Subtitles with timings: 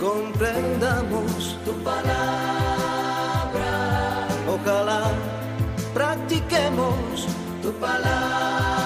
[0.00, 2.08] comprendamos tu palabra.
[4.48, 5.12] Ojalá
[5.92, 7.26] practiquemos
[7.62, 8.79] tu palabra.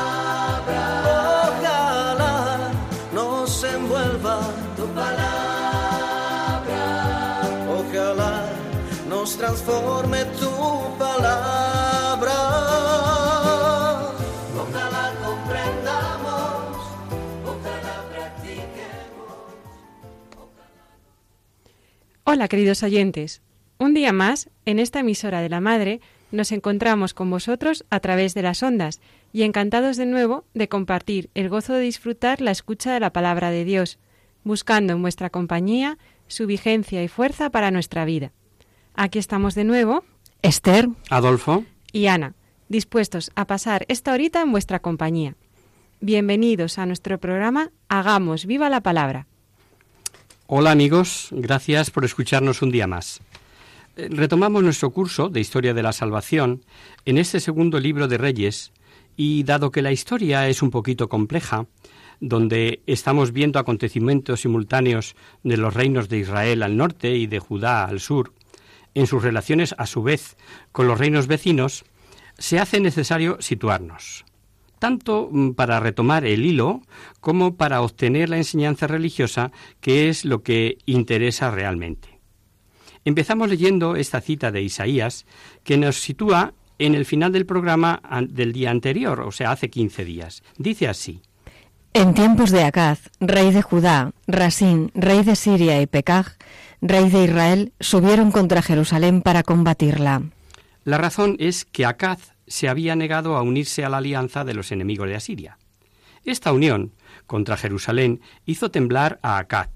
[22.35, 23.43] Hola queridos oyentes,
[23.79, 26.01] un día más, en esta emisora de la Madre,
[26.33, 29.01] nos encontramos con vosotros a través de las ondas
[29.33, 33.53] y encantados de nuevo de compartir el gozo de disfrutar la escucha de la palabra
[33.53, 34.01] de Dios,
[34.43, 38.33] buscando en vuestra compañía su vigencia y fuerza para nuestra vida.
[38.95, 40.03] Aquí estamos de nuevo,
[40.43, 41.65] Esther Adolfo.
[41.93, 42.35] y Ana,
[42.69, 45.37] dispuestos a pasar esta horita en vuestra compañía.
[46.01, 49.29] Bienvenidos a nuestro programa Hagamos viva la palabra.
[50.47, 53.23] Hola amigos, gracias por escucharnos un día más.
[53.97, 56.67] Eh, Retomamos nuestro curso de Historia de la Salvación
[57.07, 58.71] en este segundo libro de Reyes
[59.17, 61.65] y dado que la historia es un poquito compleja,
[62.21, 67.87] donde estamos viendo acontecimientos simultáneos de los reinos de Israel al norte y de Judá
[67.87, 68.35] al sur,
[68.93, 70.37] en sus relaciones a su vez
[70.73, 71.87] con los reinos vecinos,
[72.37, 74.27] se hace necesario situarnos,
[74.85, 76.83] tanto mm, para retomar el hilo
[77.23, 79.51] como para obtener la enseñanza religiosa,
[79.81, 82.21] que es lo que interesa realmente.
[83.07, 85.25] Empezamos leyendo esta cita de Isaías
[85.63, 90.05] que nos sitúa en el final del programa del día anterior, o sea, hace 15
[90.05, 90.43] días.
[90.59, 91.23] Dice así.
[91.95, 96.37] En tiempos de Acaz, rey de Judá, Rasín, rey de Siria y Pekaj,
[96.83, 100.25] rey de Israel, subieron contra Jerusalén para combatirla.
[100.85, 104.73] La razón es que Acaz se había negado a unirse a la alianza de los
[104.73, 105.59] enemigos de Asiria.
[106.25, 106.93] Esta unión
[107.27, 109.71] contra Jerusalén hizo temblar a Acaz.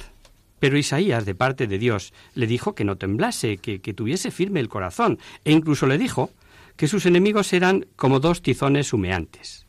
[0.59, 4.61] Pero Isaías, de parte de Dios, le dijo que no temblase, que, que tuviese firme
[4.61, 6.31] el corazón, e incluso le dijo
[6.77, 9.67] que sus enemigos eran como dos tizones humeantes.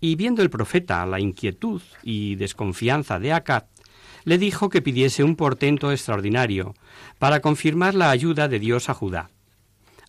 [0.00, 3.64] Y viendo el profeta la inquietud y desconfianza de Acaz,
[4.24, 6.74] le dijo que pidiese un portento extraordinario
[7.18, 9.30] para confirmar la ayuda de Dios a Judá.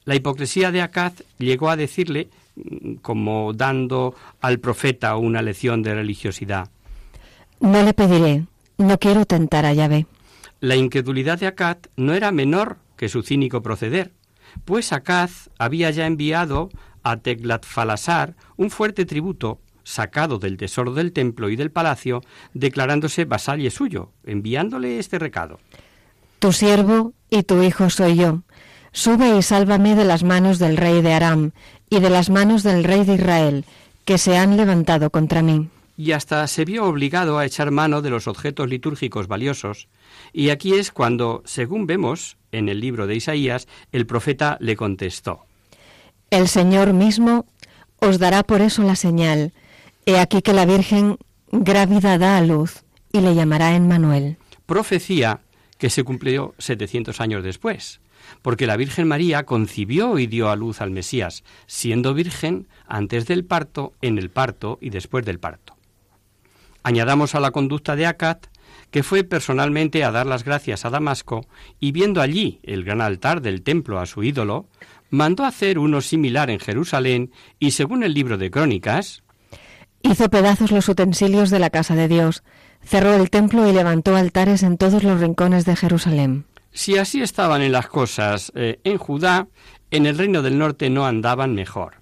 [0.06, 5.96] La hipocresía de Acaz llegó a decirle, mm, como dando al profeta una lección de
[5.96, 6.70] religiosidad,
[7.60, 8.46] No le pediré,
[8.78, 10.06] no quiero tentar a Yahvé.
[10.60, 14.12] La incredulidad de Acaz no era menor que su cínico proceder,
[14.66, 16.70] pues Acaz había ya enviado
[17.04, 22.22] a Teglatfalasar un fuerte tributo sacado del tesoro del templo y del palacio,
[22.54, 25.60] declarándose vasalle suyo, enviándole este recado.
[26.40, 28.42] Tu siervo y tu hijo soy yo.
[28.96, 31.52] Sube y sálvame de las manos del rey de Aram
[31.90, 33.66] y de las manos del rey de Israel,
[34.06, 35.68] que se han levantado contra mí.
[35.98, 39.88] y hasta se vio obligado a echar mano de los objetos litúrgicos valiosos,
[40.32, 45.46] y aquí es cuando, según vemos en el libro de Isaías, el profeta le contestó.
[46.32, 47.46] El Señor mismo
[48.00, 49.52] os dará por eso la señal.
[50.06, 51.18] He aquí que la Virgen
[51.52, 54.38] grávida da a luz y le llamará Emmanuel.
[54.66, 55.42] Profecía
[55.78, 58.00] que se cumplió 700 años después,
[58.46, 63.44] porque la Virgen María concibió y dio a luz al Mesías, siendo virgen antes del
[63.44, 65.76] parto, en el parto y después del parto.
[66.84, 68.46] Añadamos a la conducta de Acat,
[68.92, 71.48] que fue personalmente a dar las gracias a Damasco
[71.80, 74.68] y viendo allí el gran altar del templo a su ídolo,
[75.10, 79.24] mandó hacer uno similar en Jerusalén y según el libro de Crónicas,
[80.04, 82.44] Hizo pedazos los utensilios de la casa de Dios,
[82.84, 86.46] cerró el templo y levantó altares en todos los rincones de Jerusalén.
[86.76, 89.48] Si así estaban en las cosas eh, en Judá,
[89.92, 91.94] en el reino del norte no andaban mejor.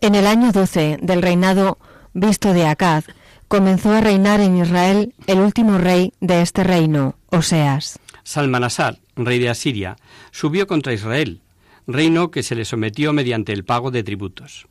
[0.00, 1.78] En el año 12 del reinado
[2.14, 3.06] visto de Acaz,
[3.48, 7.98] comenzó a reinar en Israel el último rey de este reino, Oseas.
[8.22, 9.96] Salmanasar, rey de Asiria,
[10.30, 11.42] subió contra Israel,
[11.86, 14.66] reino que se le sometió mediante el pago de tributos.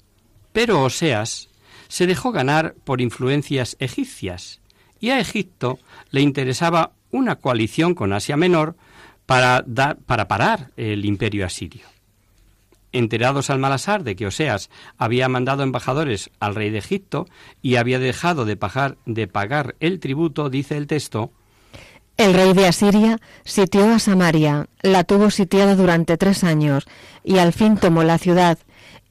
[0.54, 1.50] Pero Oseas
[1.90, 4.62] se dejó ganar por influencias egipcias,
[5.02, 5.78] y a Egipto
[6.10, 8.76] le interesaba una coalición con Asia Menor
[9.26, 11.86] para, dar, para parar el imperio asirio.
[12.92, 17.28] Enterado Salmanasar de que Oseas había mandado embajadores al rey de Egipto
[17.62, 21.32] y había dejado de pagar, de pagar el tributo, dice el texto,
[22.16, 26.86] El rey de Asiria sitió a Samaria, la tuvo sitiada durante tres años,
[27.24, 28.58] y al fin tomó la ciudad.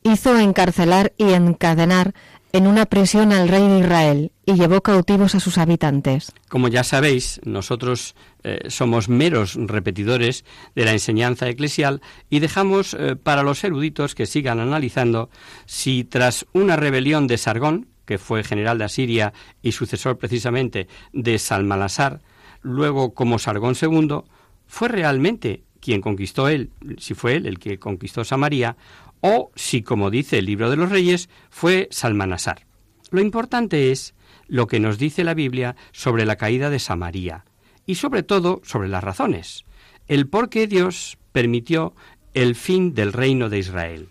[0.03, 2.15] Hizo encarcelar y encadenar
[2.53, 6.33] en una prisión al rey de Israel y llevó cautivos a sus habitantes.
[6.49, 10.45] Como ya sabéis, nosotros eh, somos meros repetidores
[10.75, 15.31] de la enseñanza eclesial y dejamos eh, para los eruditos que sigan analizando
[15.67, 19.33] si tras una rebelión de Sargón, que fue general de Asiria
[19.63, 22.21] y sucesor precisamente de Salmanasar,
[22.63, 24.23] luego como Sargón II,
[24.67, 28.77] fue realmente quien conquistó él, si fue él el que conquistó Samaria,
[29.21, 32.67] o si, como dice el libro de los reyes, fue Salmanasar.
[33.11, 34.14] Lo importante es
[34.49, 37.45] lo que nos dice la Biblia sobre la caída de Samaria
[37.87, 39.65] y sobre todo sobre las razones,
[40.09, 41.95] el por qué Dios permitió
[42.33, 44.09] el fin del reino de Israel.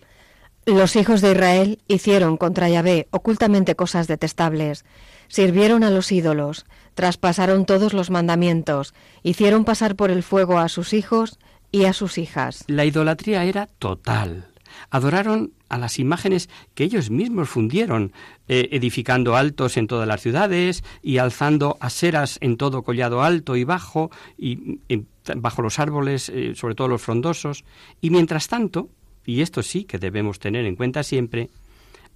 [0.66, 4.84] Los hijos de Israel hicieron contra Yahvé ocultamente cosas detestables,
[5.28, 6.64] sirvieron a los ídolos,
[6.94, 11.38] traspasaron todos los mandamientos, hicieron pasar por el fuego a sus hijos
[11.70, 12.64] y a sus hijas.
[12.66, 14.53] La idolatría era total
[14.90, 18.12] adoraron a las imágenes que ellos mismos fundieron,
[18.48, 23.64] eh, edificando altos en todas las ciudades y alzando aseras en todo collado alto y
[23.64, 24.78] bajo, y,
[25.36, 27.64] bajo los árboles, eh, sobre todo los frondosos.
[28.00, 28.88] Y mientras tanto,
[29.24, 31.50] y esto sí que debemos tener en cuenta siempre,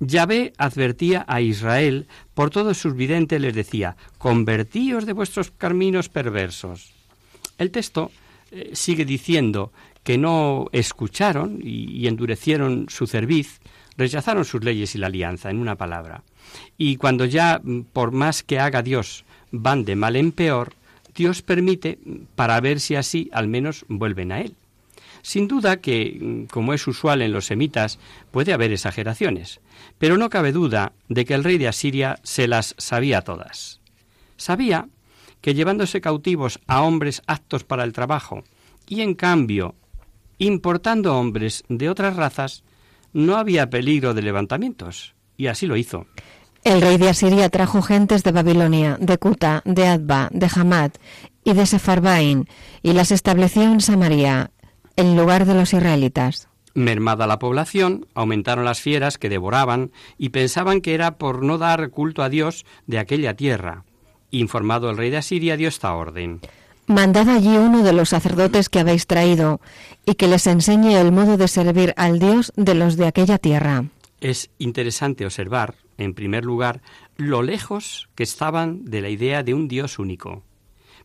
[0.00, 6.92] Yahvé advertía a Israel por todos sus videntes, les decía, convertíos de vuestros caminos perversos.
[7.58, 8.12] El texto
[8.50, 9.72] eh, sigue diciendo
[10.08, 13.60] que no escucharon y, endurecieron su cerviz,
[13.98, 16.22] rechazaron sus leyes y la alianza, en una palabra.
[16.78, 20.72] Y cuando ya, mm, por más que haga Dios, van de mal en peor,
[21.14, 24.54] Dios permite mm, para ver si así al menos vuelven a Él.
[25.20, 27.98] Sin duda que, mm, como es usual en los semitas,
[28.30, 29.60] puede haber exageraciones,
[29.98, 33.82] pero no cabe duda de que el rey de Asiria se las sabía todas.
[34.38, 34.88] Sabía
[35.42, 38.42] que llevándose cautivos a hombres aptos para el trabajo
[38.88, 39.74] y en cambio
[40.38, 42.64] importando hombres de otras razas,
[43.12, 46.06] no había peligro de levantamientos, y así lo hizo.
[46.64, 50.90] El rey de Asiria trajo gentes de Babilonia, de Cuta, de Adba, de Hamad
[51.44, 52.46] y de Sefarbain,
[52.82, 54.50] y las estableció en Samaria,
[54.96, 56.48] en lugar de los israelitas.
[56.74, 61.90] Mermada la población, aumentaron las fieras que devoraban y pensaban que era por no dar
[61.90, 63.84] culto a Dios de aquella tierra.
[64.30, 66.40] Informado el rey de Asiria dio esta orden.
[66.88, 69.60] Mandad allí uno de los sacerdotes que habéis traído,
[70.06, 73.84] y que les enseñe el modo de servir al Dios de los de aquella tierra.
[74.22, 76.80] Es interesante observar, en primer lugar,
[77.18, 80.42] lo lejos que estaban de la idea de un Dios único.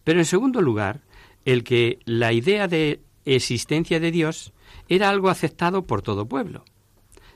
[0.06, 1.01] Pero en segundo lugar,
[1.44, 4.53] el que la idea de existencia de Dios
[4.88, 6.63] era algo aceptado por todo pueblo.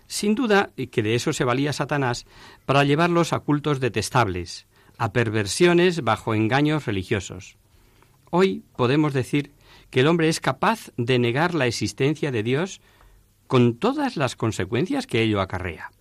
[0.07, 2.25] Sin duda que de eso se valía Satanás
[2.65, 4.67] para llevarlos a cultos detestables,
[4.97, 7.57] a perversiones bajo engaños religiosos.
[8.29, 9.51] Hoy podemos decir
[9.89, 12.81] que el hombre es capaz de negar la existencia de Dios
[13.47, 15.91] con todas las consecuencias que ello acarrea.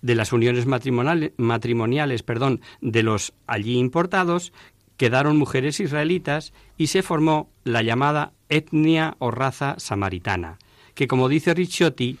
[0.00, 4.52] De las uniones matrimoniales, matrimoniales perdón, de los allí importados
[4.96, 10.58] quedaron mujeres israelitas y se formó la llamada etnia o raza samaritana,
[10.94, 12.18] que como dice Ricciotti,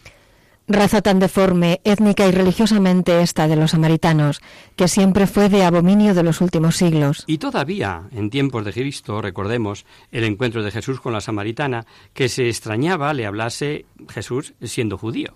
[0.72, 4.40] Raza tan deforme, étnica y religiosamente esta de los samaritanos,
[4.76, 7.24] que siempre fue de abominio de los últimos siglos.
[7.26, 12.28] Y todavía, en tiempos de Cristo, recordemos el encuentro de Jesús con la samaritana, que
[12.28, 15.34] se extrañaba le hablase Jesús siendo judío.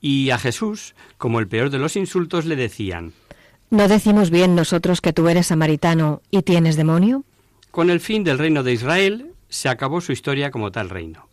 [0.00, 3.12] Y a Jesús, como el peor de los insultos, le decían,
[3.70, 7.24] ¿No decimos bien nosotros que tú eres samaritano y tienes demonio?
[7.72, 11.29] Con el fin del reino de Israel, se acabó su historia como tal reino.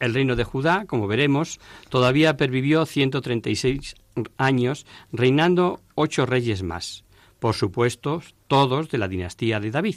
[0.00, 3.94] El reino de Judá, como veremos, todavía pervivió 136
[4.36, 7.04] años, reinando ocho reyes más,
[7.38, 9.96] por supuesto, todos de la dinastía de David.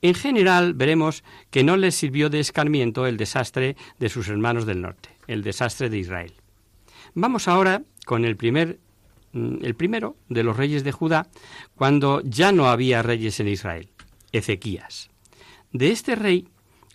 [0.00, 4.80] En general, veremos que no les sirvió de escarmiento el desastre de sus hermanos del
[4.80, 6.32] norte, el desastre de Israel.
[7.14, 8.78] Vamos ahora con el primer
[9.32, 11.28] mm, el primero de los reyes de Judá,
[11.74, 13.88] cuando ya no había reyes en Israel,
[14.30, 15.10] Ezequías.
[15.72, 16.48] De este rey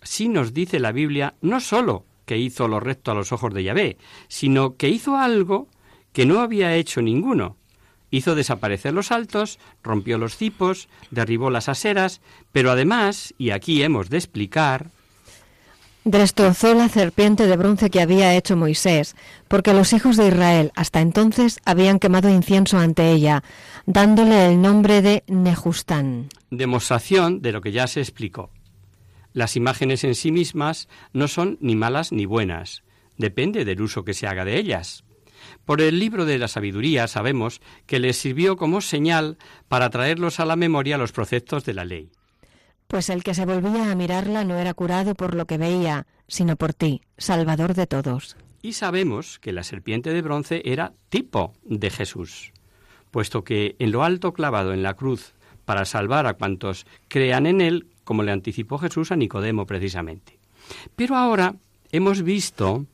[0.04, 3.64] sí nos dice la Biblia no sólo que hizo lo recto a los ojos de
[3.64, 5.68] Yahvé, sino que hizo algo
[6.12, 7.56] que no había hecho ninguno.
[8.10, 12.20] Hizo desaparecer los altos, rompió los cipos, derribó las aseras,
[12.52, 14.90] pero además, y aquí hemos de explicar,
[16.04, 19.16] destrozó la serpiente de bronce que había hecho Moisés,
[19.48, 23.42] porque los hijos de Israel hasta entonces habían quemado incienso ante ella,
[23.86, 26.28] dándole el nombre de Nejustán.
[26.50, 28.50] Demostración de lo que ya se explicó.
[29.34, 32.84] Las imágenes en sí mismas no son ni malas ni buenas,
[33.18, 35.04] depende del uso que se haga de ellas.
[35.64, 39.36] Por el libro de la sabiduría sabemos que les sirvió como señal
[39.66, 42.12] para traerlos a la memoria los preceptos de la ley.
[42.86, 46.54] Pues el que se volvía a mirarla no era curado por lo que veía, sino
[46.54, 48.36] por ti, Salvador de todos.
[48.62, 52.52] Y sabemos que la serpiente de bronce era tipo de Jesús,
[53.10, 57.60] puesto que en lo alto clavado en la cruz para salvar a cuantos crean en
[57.60, 60.38] él, como le anticipó Jesús a Nicodemo precisamente.
[60.96, 61.56] Pero ahora
[61.90, 62.86] hemos visto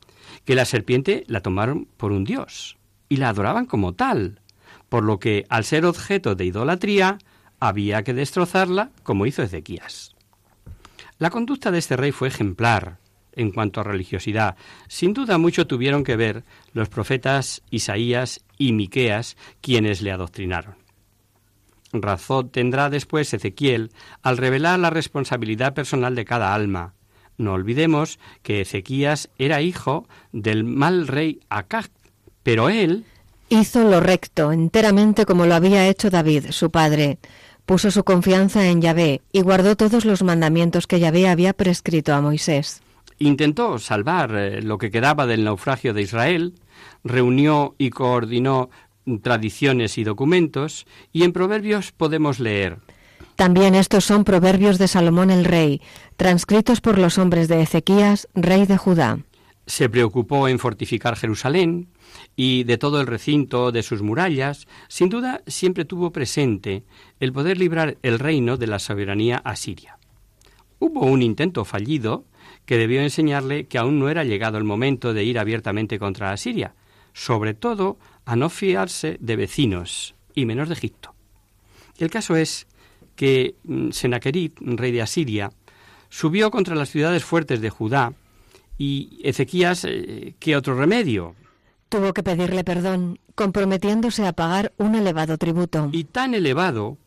[0.44, 4.40] que la serpiente la tomaron por un dios y la adoraban como tal,
[4.88, 7.18] por lo que al ser objeto de idolatría
[7.58, 10.14] había que destrozarla como hizo Ezequías.
[11.18, 12.98] La conducta de este rey fue ejemplar
[13.32, 14.56] en cuanto a religiosidad.
[14.88, 20.79] Sin duda mucho tuvieron que ver los profetas Isaías y Miqueas quienes le adoctrinaron.
[21.92, 23.90] Razón tendrá después Ezequiel
[24.22, 26.94] al revelar la responsabilidad personal de cada alma.
[27.36, 31.90] No olvidemos que Ezequías era hijo del mal rey Acaz,
[32.42, 33.04] pero él
[33.50, 37.18] hizo lo recto enteramente como lo había hecho David, su padre.
[37.66, 42.20] Puso su confianza en Yahvé y guardó todos los mandamientos que Yahvé había prescrito a
[42.20, 42.82] Moisés.
[43.18, 46.54] Intentó salvar eh, lo que quedaba del naufragio de Israel,
[47.04, 48.70] reunió y coordinó
[49.22, 52.78] tradiciones y documentos, y en Proverbios podemos leer
[53.36, 55.80] También estos son proverbios de Salomón el rey,
[56.16, 59.18] transcritos por los hombres de Ezequías, rey de Judá.
[59.66, 61.88] Se preocupó en fortificar Jerusalén
[62.34, 66.84] y de todo el recinto de sus murallas, sin duda siempre tuvo presente
[67.20, 69.98] el poder librar el reino de la soberanía asiria.
[70.78, 72.24] Hubo un intento fallido
[72.64, 76.74] que debió enseñarle que aún no era llegado el momento de ir abiertamente contra Asiria,
[77.12, 77.98] sobre todo
[78.30, 81.12] a no fiarse de vecinos, y menos de Egipto.
[81.98, 82.68] El caso es
[83.16, 85.50] que mm, Senaquerit, rey de Asiria,
[86.10, 88.12] subió contra las ciudades fuertes de Judá,
[88.78, 91.34] y Ezequías, eh, ¿qué otro remedio?
[91.88, 95.88] Tuvo que pedirle perdón, comprometiéndose a pagar un elevado tributo.
[95.90, 96.98] Y tan elevado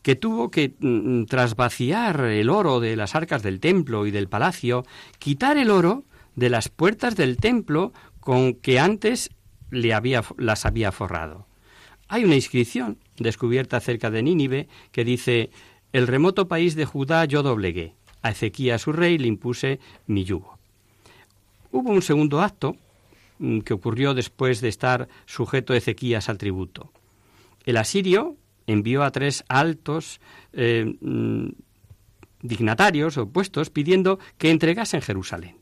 [0.00, 4.26] que tuvo que mm, tras vaciar el oro de las arcas del templo y del
[4.26, 4.86] palacio,
[5.18, 9.28] quitar el oro de las puertas del templo con que antes
[9.72, 11.46] le había, las había forrado.
[12.06, 15.50] Hay una inscripción descubierta cerca de Nínive que dice
[15.92, 20.58] El remoto país de Judá yo doblegué, a Ezequías su rey le impuse mi yugo.
[21.70, 22.76] Hubo un segundo acto
[23.38, 26.92] mm, que ocurrió después de estar sujeto Ezequías al tributo.
[27.64, 28.36] El asirio
[28.66, 30.20] envió a tres altos
[30.52, 31.48] eh, mm,
[32.42, 35.56] dignatarios o puestos pidiendo que entregasen Jerusalén.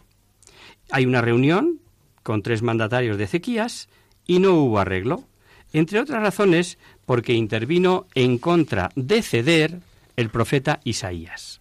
[0.91, 1.79] Hay una reunión
[2.25, 3.89] con tres mandatarios de Ezequías
[4.31, 5.25] y no hubo arreglo,
[5.73, 9.81] entre otras razones porque intervino en contra de ceder
[10.15, 11.59] el profeta Isaías.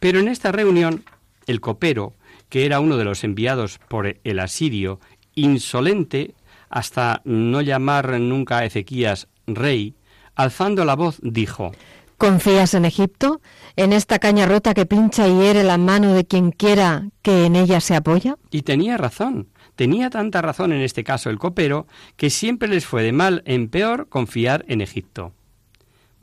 [0.00, 1.04] Pero en esta reunión,
[1.46, 2.14] el copero,
[2.48, 4.98] que era uno de los enviados por el asirio,
[5.34, 6.34] insolente
[6.70, 9.94] hasta no llamar nunca a Ezequías rey,
[10.36, 11.72] alzando la voz, dijo
[12.16, 13.42] ¿Confías en Egipto?
[13.76, 17.56] ¿En esta caña rota que pincha y hiere la mano de quien quiera que en
[17.56, 18.38] ella se apoya?
[18.50, 19.48] Y tenía razón.
[19.76, 23.68] Tenía tanta razón en este caso el copero que siempre les fue de mal en
[23.68, 25.32] peor confiar en Egipto.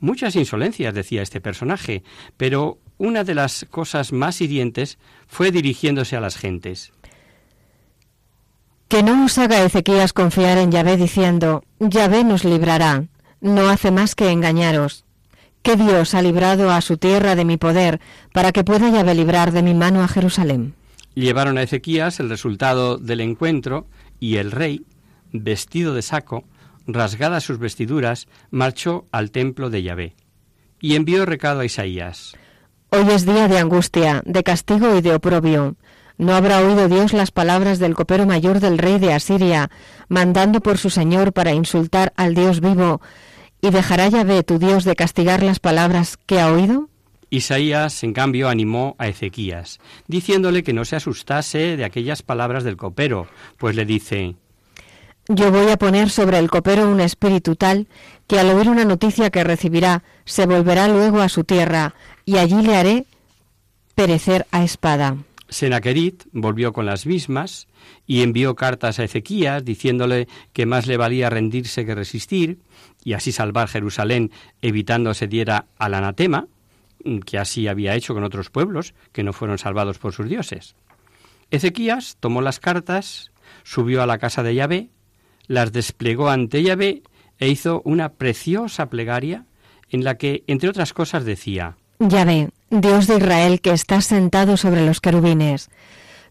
[0.00, 2.02] Muchas insolencias decía este personaje,
[2.36, 6.92] pero una de las cosas más hirientes fue dirigiéndose a las gentes.
[8.88, 13.04] Que no os haga Ezequías confiar en Yahvé diciendo, Yahvé nos librará.
[13.40, 15.04] No hace más que engañaros.
[15.62, 18.00] Que Dios ha librado a su tierra de mi poder,
[18.32, 20.74] para que pueda Yahvé librar de mi mano a Jerusalén.
[21.14, 23.86] Llevaron a Ezequías el resultado del encuentro
[24.18, 24.86] y el rey,
[25.32, 26.44] vestido de saco,
[26.86, 30.16] rasgadas sus vestiduras, marchó al templo de Yahvé
[30.80, 32.34] y envió recado a Isaías.
[32.90, 35.76] Hoy es día de angustia, de castigo y de oprobio.
[36.18, 39.70] ¿No habrá oído Dios las palabras del copero mayor del rey de Asiria,
[40.08, 43.00] mandando por su señor para insultar al Dios vivo,
[43.60, 46.88] y dejará Yahvé tu Dios de castigar las palabras que ha oído?
[47.32, 52.76] Isaías, en cambio, animó a Ezequías, diciéndole que no se asustase de aquellas palabras del
[52.76, 54.36] copero, pues le dice
[55.28, 57.88] Yo voy a poner sobre el copero un espíritu tal
[58.26, 61.94] que al oír una noticia que recibirá, se volverá luego a su tierra,
[62.26, 63.06] y allí le haré
[63.94, 65.16] perecer a espada.
[65.48, 67.66] Senaquerit volvió con las mismas
[68.06, 72.58] y envió cartas a Ezequías diciéndole que más le valía rendirse que resistir
[73.02, 76.46] y así salvar Jerusalén evitando se diera al anatema,
[77.24, 80.74] que así había hecho con otros pueblos que no fueron salvados por sus dioses.
[81.50, 83.30] Ezequías tomó las cartas,
[83.62, 84.90] subió a la casa de Yahvé,
[85.46, 87.02] las desplegó ante Yahvé
[87.38, 89.44] e hizo una preciosa plegaria
[89.90, 94.84] en la que, entre otras cosas, decía Yahvé, Dios de Israel que estás sentado sobre
[94.86, 95.70] los querubines,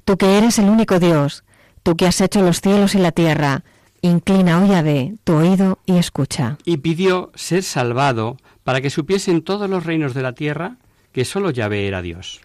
[0.05, 1.43] tú que eres el único Dios,
[1.83, 3.63] tú que has hecho los cielos y la tierra,
[4.01, 6.57] inclina, oh Yahvé, tu oído y escucha.
[6.65, 10.77] Y pidió ser salvado para que supiesen todos los reinos de la tierra
[11.12, 12.41] que sólo Yahvé era Dios.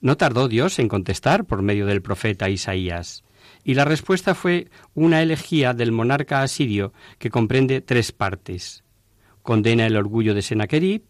[0.00, 3.24] No tardó Dios en contestar por medio del profeta Isaías,
[3.64, 8.84] y la respuesta fue una elegía del monarca asirio que comprende tres partes.
[9.42, 11.02] Condena el orgullo de Sennacherib,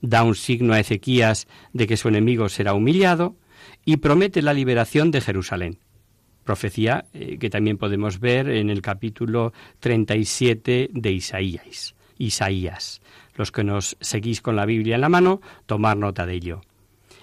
[0.00, 3.36] da un signo a Ezequías de que su enemigo será humillado
[3.84, 5.78] y promete la liberación de Jerusalén.
[6.44, 11.94] Profecía eh, que también podemos ver en el capítulo 37 de Isaías.
[12.20, 13.00] Isaías.
[13.34, 16.60] Los que nos seguís con la Biblia en la mano, tomar nota de ello.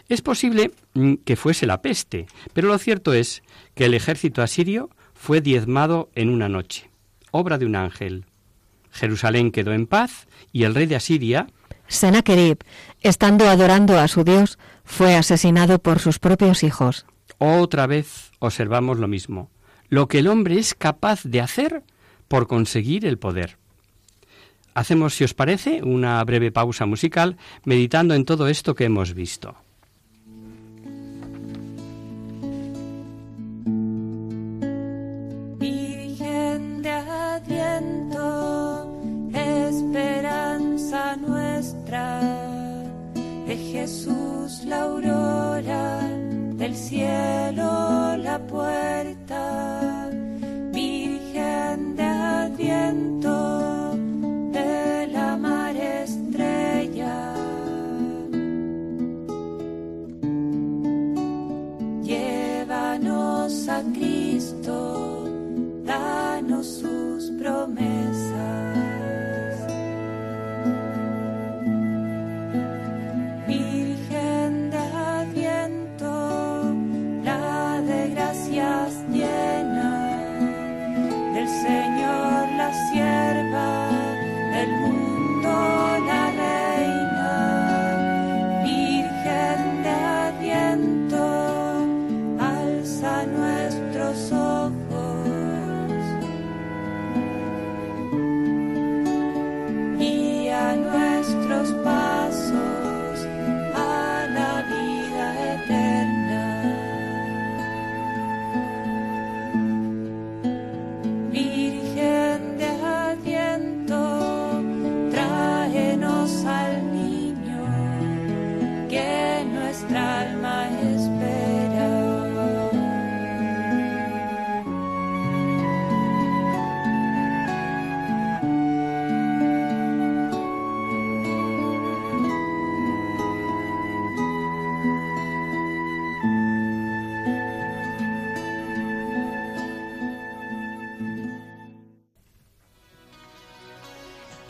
[0.09, 3.43] Es posible mm, que fuese la peste, pero lo cierto es
[3.75, 6.89] que el ejército asirio fue diezmado en una noche,
[7.31, 8.25] obra de un ángel.
[8.91, 11.47] Jerusalén quedó en paz y el rey de Asiria,
[11.87, 12.57] Sennacherib,
[13.01, 17.05] estando adorando a su Dios, fue asesinado por sus propios hijos.
[17.37, 19.49] Otra vez observamos lo mismo,
[19.89, 21.83] lo que el hombre es capaz de hacer
[22.27, 23.57] por conseguir el poder.
[24.77, 29.55] Hacemos, si os parece, una breve pausa musical meditando en todo esto que hemos visto.
[35.57, 38.21] Virgen de Adviento,
[39.33, 42.21] esperanza nuestra,
[43.47, 46.07] de Jesús la aurora,
[46.53, 50.11] del cielo la puerta,
[50.71, 53.26] Virgen de Adviento,
[63.69, 65.29] a Cristo,
[65.85, 67.86] danos sus promesas.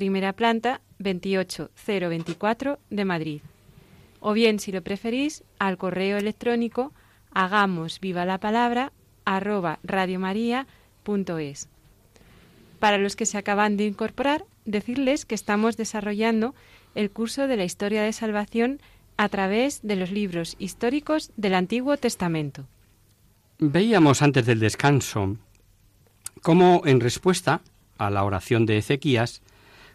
[0.00, 3.42] primera planta 28024 de Madrid.
[4.20, 6.94] O bien, si lo preferís, al correo electrónico
[7.32, 8.92] hagamos viva la palabra
[9.26, 11.68] arroba radiomaria.es.
[12.78, 16.54] Para los que se acaban de incorporar, decirles que estamos desarrollando
[16.94, 18.80] el curso de la historia de salvación
[19.18, 22.64] a través de los libros históricos del Antiguo Testamento.
[23.58, 25.36] Veíamos antes del descanso
[26.40, 27.60] cómo, en respuesta
[27.98, 29.42] a la oración de Ezequías,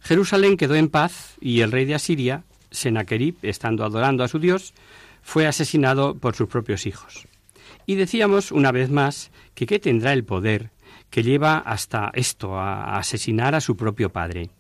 [0.06, 4.76] Jerusalén quedó en paz y el rey de Asiria, Sennacherib, estando adorando a su Dios,
[5.24, 7.28] fue asesinado por sus propios hijos.
[7.88, 10.70] Y decíamos una vez más que qué tendrá el poder
[11.10, 14.52] que lleva hasta esto, a asesinar a su propio padre.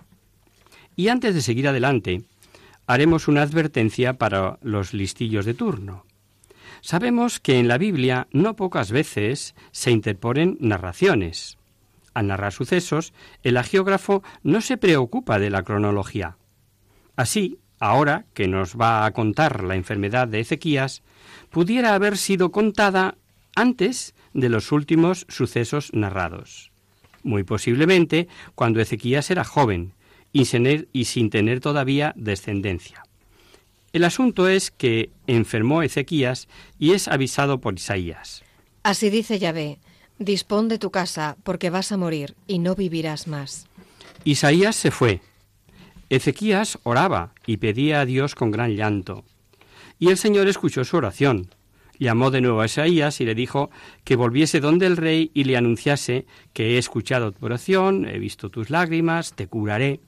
[0.95, 2.23] Y antes de seguir adelante,
[2.87, 6.05] haremos una advertencia para los listillos de turno.
[6.81, 11.59] Sabemos que en la Biblia no pocas veces se interponen narraciones.
[12.15, 16.37] Al narrar sucesos, el agiógrafo no se preocupa de la cronología.
[17.17, 21.03] Así, ahora que nos va a contar la enfermedad de Ezequías,
[21.51, 23.17] pudiera haber sido contada
[23.53, 26.71] antes de los últimos sucesos narrados.
[27.21, 29.91] Muy posiblemente cuando Ezequías era joven
[30.31, 33.03] y sin tener, y sin tener todavía descendencia.
[33.91, 36.47] El asunto es que enfermó Ezequías
[36.79, 38.43] y es avisado por Isaías.
[38.83, 39.79] Así dice Yahvé,
[40.19, 43.67] dispón de tu casa, porque vas a morir y no vivirás más.
[44.23, 45.21] Isaías se fue.
[46.09, 49.23] Ezequías oraba y pedía a Dios con gran llanto.
[49.99, 51.49] Y el Señor escuchó su oración.
[51.97, 53.69] Llamó de nuevo a Isaías y le dijo
[54.03, 58.49] que volviese donde el rey y le anunciase que he escuchado tu oración, he visto
[58.49, 60.01] tus lágrimas, te curaré.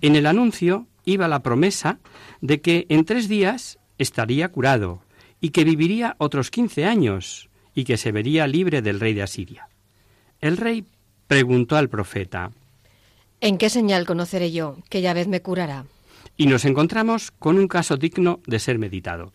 [0.00, 1.98] En el anuncio iba la promesa
[2.40, 5.02] de que en tres días estaría curado
[5.40, 9.68] y que viviría otros quince años y que se vería libre del rey de Asiria.
[10.40, 10.84] El rey
[11.26, 12.50] preguntó al profeta,
[13.40, 15.84] ¿En qué señal conoceré yo que Yahvé me curará?
[16.36, 19.32] Y nos encontramos con un caso digno de ser meditado.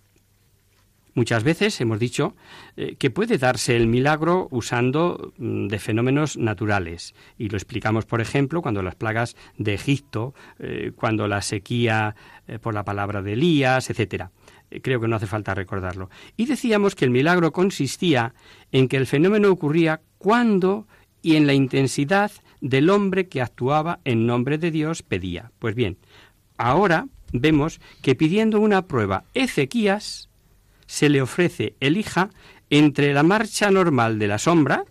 [1.16, 2.36] Muchas veces hemos dicho
[2.78, 7.14] eh, que puede darse el milagro usando mm, de fenómenos naturales.
[7.38, 12.16] Y lo explicamos, por ejemplo, cuando las plagas de Egipto, eh, cuando la sequía
[12.48, 14.32] eh, por la palabra de Elías, etcétera.
[14.82, 16.10] Creo que no hace falta recordarlo.
[16.38, 18.34] Y decíamos que el milagro consistía
[18.72, 20.88] en que el fenómeno ocurría cuando
[21.22, 25.52] y en la intensidad del hombre que actuaba en nombre de Dios pedía.
[25.60, 25.98] Pues bien,
[26.58, 30.30] ahora vemos que pidiendo una prueba Ezequías
[30.86, 32.30] se le ofrece elija
[32.70, 34.86] entre la marcha normal de la sombra,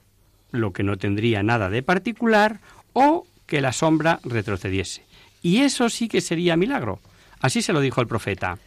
[0.51, 2.61] lo que no tendría nada de particular,
[2.93, 5.05] o que la sombra retrocediese.
[5.43, 7.01] Y eso sí que sería milagro.
[7.41, 8.59] Así se lo dijo el profeta.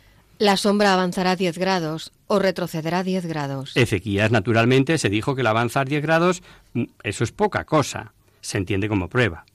[0.41, 3.73] La sombra avanzará 10 grados o retrocederá 10 grados.
[3.75, 6.41] Ezequías, naturalmente, se dijo que el avanzar 10 grados,
[6.73, 9.45] mm, eso es poca cosa, se entiende como prueba.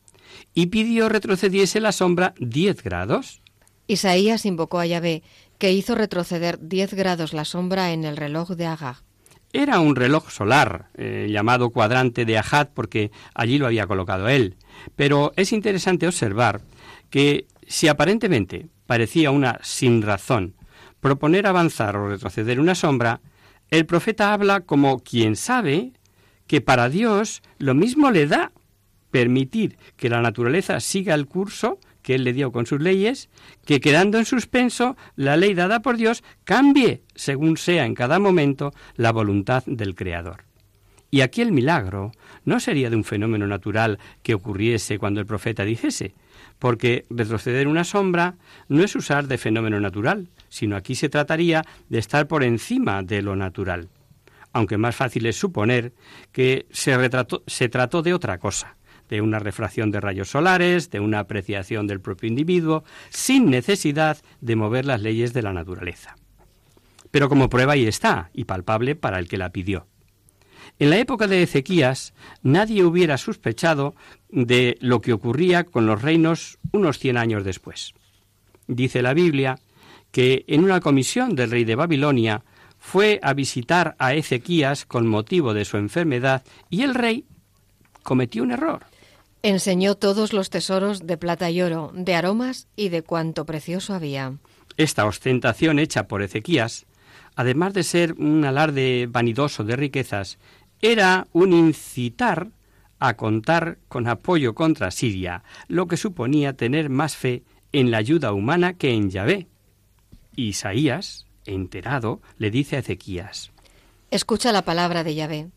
[0.55, 3.43] Y pidió retrocediese la sombra 10 grados.
[3.89, 5.25] Isaías invocó a Yahvé,
[5.59, 9.03] que hizo retroceder 10 grados la sombra en el reloj de Agag.
[9.53, 14.55] Era un reloj solar, eh, llamado cuadrante de Ajad, porque allí lo había colocado él.
[14.95, 16.61] Pero es interesante observar
[17.11, 20.55] que si aparentemente parecía una sin razón
[21.07, 23.21] proponer avanzar o retroceder una sombra,
[23.71, 25.93] el profeta habla como quien sabe
[26.49, 28.51] que para Dios lo mismo le da
[29.13, 33.29] permitir que la naturaleza siga el curso que él le dio con sus leyes,
[33.65, 38.73] que quedando en suspenso la ley dada por Dios cambie, según sea en cada momento,
[38.97, 40.43] la voluntad del Creador.
[41.13, 42.11] Y aquí el milagro
[42.45, 46.15] no sería de un fenómeno natural que ocurriese cuando el profeta dijese,
[46.59, 48.35] porque retroceder una sombra
[48.69, 53.21] no es usar de fenómeno natural, sino aquí se trataría de estar por encima de
[53.21, 53.91] lo natural,
[54.55, 55.93] aunque más fácil es suponer
[56.33, 58.79] que se, trató de otra cosa,
[59.11, 64.57] de una refracción de rayos solares, de una apreciación del propio individuo, sin necesidad de
[64.57, 66.17] mover las leyes de la naturaleza.
[67.11, 69.87] Pero como prueba ahí está, y palpable para el que la pidió.
[70.79, 73.95] En la época de Ezequías nadie hubiera sospechado
[74.31, 77.93] de lo que ocurría con los reinos unos cien años después.
[78.67, 79.59] Dice la Biblia
[80.17, 82.43] que en una comisión del rey de Babilonia
[82.79, 87.27] fue a visitar a Ezequías con motivo de su enfermedad y el rey
[88.03, 88.87] cometió un error.
[89.43, 94.33] Enseñó todos los tesoros de plata y oro, de aromas y de cuanto precioso había.
[94.79, 96.87] Esta ostentación hecha por Ezequías,
[97.35, 100.39] además de ser un alarde vanidoso de riquezas,
[100.81, 102.49] era un incitar
[103.01, 108.33] a contar con apoyo contra Siria, lo que suponía tener más fe en la ayuda
[108.33, 109.49] humana que en Yahvé.
[110.37, 113.53] Isaías, enterado, le dice a Ezequías,
[114.11, 115.49] Escucha la palabra de Yahvé.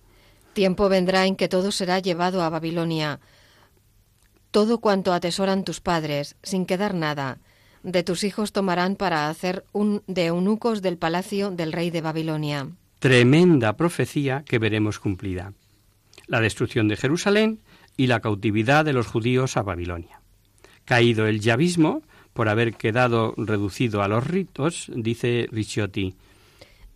[0.53, 3.19] Tiempo vendrá en que todo será llevado a Babilonia,
[4.51, 7.37] todo cuanto atesoran tus padres, sin quedar nada.
[7.83, 12.69] De tus hijos tomarán para hacer un de eunucos del palacio del rey de Babilonia
[12.99, 15.53] tremenda profecía que veremos cumplida.
[16.27, 17.61] La destrucción de Jerusalén
[17.97, 20.21] y la cautividad de los judíos a Babilonia.
[20.85, 26.15] Caído el yavismo, por haber quedado reducido a los ritos, dice Ricciotti,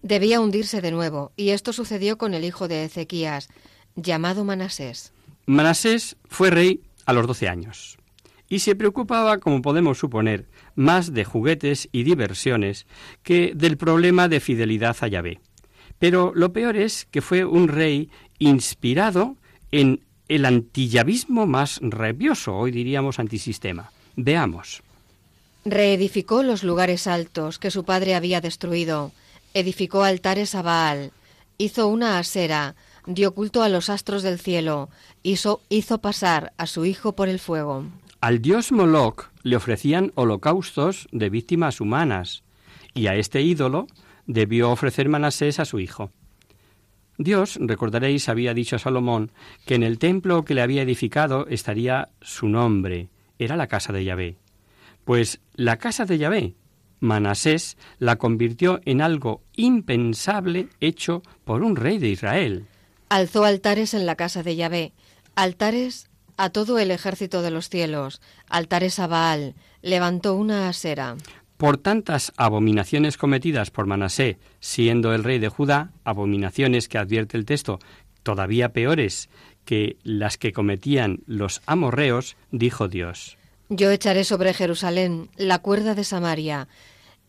[0.01, 3.49] debía hundirse de nuevo, y esto sucedió con el hijo de Ezequías,
[3.95, 5.13] llamado Manasés.
[5.45, 7.97] Manasés fue rey a los doce años,
[8.49, 12.85] y se preocupaba, como podemos suponer, más de juguetes y diversiones
[13.23, 15.39] que del problema de fidelidad a Yahvé.
[15.97, 19.37] Pero lo peor es que fue un rey inspirado
[19.71, 23.91] en el antillavismo más rabioso, hoy diríamos antisistema.
[24.15, 24.82] Veamos.
[25.65, 29.11] Reedificó los lugares altos que su padre había destruido,
[29.53, 31.11] edificó altares a Baal,
[31.57, 34.89] hizo una asera, dio culto a los astros del cielo,
[35.23, 37.85] hizo, hizo pasar a su hijo por el fuego.
[38.19, 42.43] Al dios Moloch le ofrecían holocaustos de víctimas humanas,
[42.93, 43.87] y a este ídolo
[44.27, 46.11] debió ofrecer Manasés a su hijo.
[47.17, 49.31] Dios, recordaréis, había dicho a Salomón
[49.65, 54.03] que en el templo que le había edificado estaría su nombre, era la casa de
[54.03, 54.37] Yahvé.
[55.05, 56.55] Pues la casa de Yahvé,
[56.99, 62.65] Manasés, la convirtió en algo impensable hecho por un rey de Israel.
[63.09, 64.93] Alzó altares en la casa de Yahvé,
[65.35, 71.17] altares a todo el ejército de los cielos, altares a Baal, levantó una asera
[71.63, 77.45] por tantas abominaciones cometidas por Manasé, siendo el rey de Judá, abominaciones que advierte el
[77.45, 77.79] texto,
[78.21, 79.29] todavía peores
[79.63, 83.37] que las que cometían los amorreos, dijo Dios.
[83.75, 86.67] Yo echaré sobre Jerusalén la cuerda de Samaria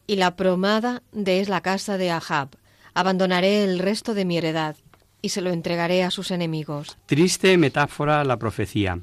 [0.06, 2.50] y la promada de la casa de Ahab.
[2.92, 4.76] Abandonaré el resto de mi heredad
[5.22, 6.98] y se lo entregaré a sus enemigos.
[7.06, 9.00] Triste metáfora la profecía.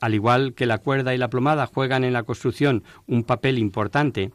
[0.00, 4.30] Al igual que la cuerda y la plomada juegan en la construcción un papel importante,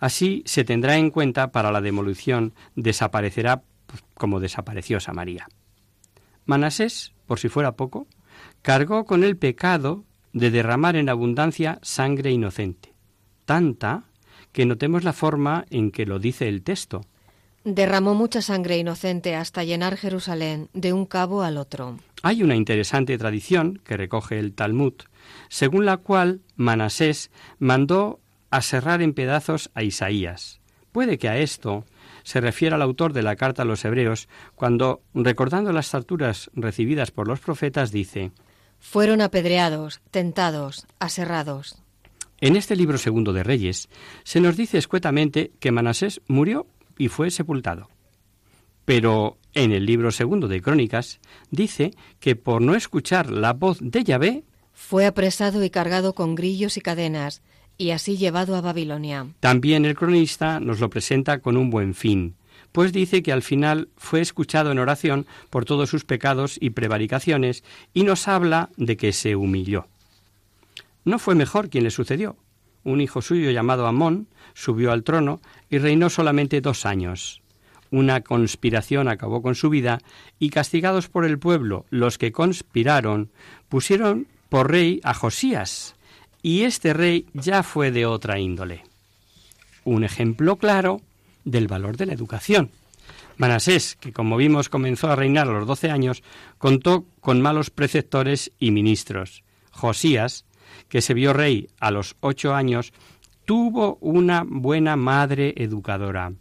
[0.00, 5.46] así se tendrá en cuenta para la demolición, desaparecerá pues, como desapareció Samaria.
[6.46, 8.06] Manasés, por si fuera poco,
[8.62, 10.05] cargó con el pecado
[10.36, 12.92] de derramar en abundancia sangre inocente,
[13.46, 14.04] tanta
[14.52, 17.00] que notemos la forma en que lo dice el texto.
[17.64, 21.96] Derramó mucha sangre inocente hasta llenar Jerusalén de un cabo al otro.
[22.22, 24.92] Hay una interesante tradición que recoge el Talmud,
[25.48, 28.20] según la cual Manasés mandó
[28.50, 30.60] aserrar en pedazos a Isaías.
[30.92, 31.86] Puede que a esto
[32.24, 37.10] se refiera al autor de la carta a los hebreos cuando, recordando las torturas recibidas
[37.10, 38.32] por los profetas, dice
[38.88, 41.82] fueron apedreados, tentados, aserrados.
[42.40, 43.88] En este libro segundo de Reyes
[44.22, 47.90] se nos dice escuetamente que Manasés murió y fue sepultado.
[48.84, 51.18] Pero en el libro segundo de Crónicas
[51.50, 56.76] dice que por no escuchar la voz de Yahvé fue apresado y cargado con grillos
[56.76, 57.42] y cadenas
[57.76, 59.26] y así llevado a Babilonia.
[59.40, 62.36] También el cronista nos lo presenta con un buen fin,
[62.76, 67.64] pues dice que al final fue escuchado en oración por todos sus pecados y prevaricaciones
[67.94, 69.86] y nos habla de que se humilló.
[71.02, 72.36] No fue mejor quien le sucedió.
[72.84, 77.40] Un hijo suyo llamado Amón subió al trono y reinó solamente dos años.
[77.90, 80.02] Una conspiración acabó con su vida
[80.38, 83.30] y castigados por el pueblo los que conspiraron
[83.70, 85.96] pusieron por rey a Josías
[86.42, 88.82] y este rey ya fue de otra índole.
[89.84, 91.00] Un ejemplo claro
[91.46, 92.70] del valor de la educación.
[93.38, 96.22] Manasés, que como vimos comenzó a reinar a los doce años,
[96.58, 99.44] contó con malos preceptores y ministros.
[99.70, 100.44] Josías,
[100.88, 102.92] que se vio rey a los ocho años,
[103.44, 106.32] tuvo una buena madre educadora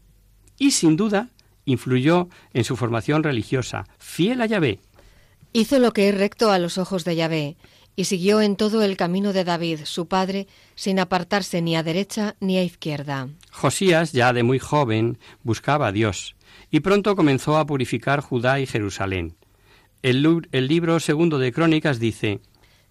[0.57, 1.29] y sin duda
[1.65, 4.79] influyó en su formación religiosa, fiel a Yahvé.
[5.53, 7.57] Hizo lo que es recto a los ojos de Yahvé
[7.95, 12.35] y siguió en todo el camino de David, su padre, sin apartarse ni a derecha
[12.39, 13.29] ni a izquierda.
[13.51, 16.35] Josías, ya de muy joven, buscaba a Dios,
[16.71, 19.35] y pronto comenzó a purificar Judá y Jerusalén.
[20.01, 22.41] El, el libro segundo de Crónicas dice,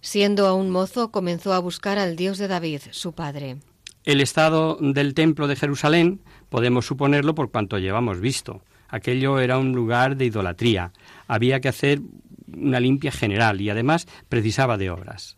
[0.01, 3.57] Siendo aún mozo, comenzó a buscar al Dios de David, su padre.
[4.03, 8.61] El estado del templo de Jerusalén podemos suponerlo por cuanto llevamos visto.
[8.87, 10.91] Aquello era un lugar de idolatría.
[11.27, 12.01] Había que hacer
[12.55, 15.37] una limpia general y además precisaba de obras.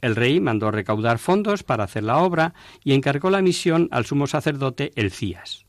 [0.00, 4.26] El rey mandó recaudar fondos para hacer la obra y encargó la misión al sumo
[4.26, 5.64] sacerdote Elcías.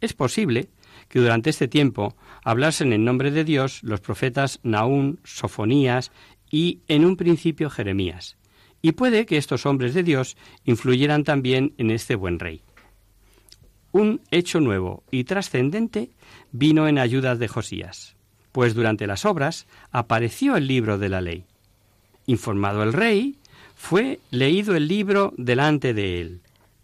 [0.00, 0.68] Es posible
[1.08, 6.10] que durante este tiempo hablasen en nombre de Dios los profetas Naún, Sofonías
[6.50, 8.36] y en un principio Jeremías,
[8.82, 12.62] y puede que estos hombres de Dios influyeran también en este buen rey.
[13.92, 16.10] Un hecho nuevo y trascendente
[16.50, 18.16] vino en ayuda de Josías
[18.52, 21.44] pues durante las obras apareció el libro de la ley.
[22.26, 23.36] Informado el rey,
[23.74, 26.40] fue leído el libro delante de él.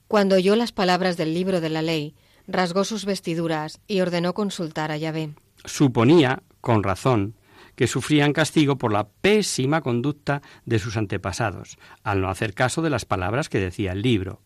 [0.09, 2.15] Cuando oyó las palabras del libro de la ley,
[2.49, 5.31] rasgó sus vestiduras y ordenó consultar a Yahvé.
[5.65, 7.35] Suponía, con razón,
[7.77, 12.91] que sufrían castigo por la pésima conducta de sus antepasados, al no hacer caso de
[12.91, 14.41] las palabras que decía el libro.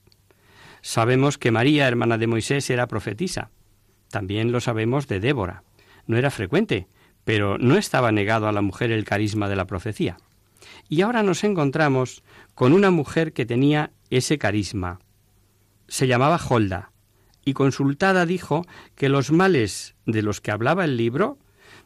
[0.82, 3.50] Sabemos que María, hermana de Moisés, era profetisa.
[4.11, 5.62] También lo sabemos de Débora.
[6.06, 6.88] No era frecuente,
[7.24, 10.18] pero no estaba negado a la mujer el carisma de la profecía.
[10.88, 12.22] Y ahora nos encontramos
[12.54, 15.00] con una mujer que tenía ese carisma.
[15.88, 16.92] Se llamaba Holda,
[17.44, 21.38] y consultada dijo que los males de los que hablaba el libro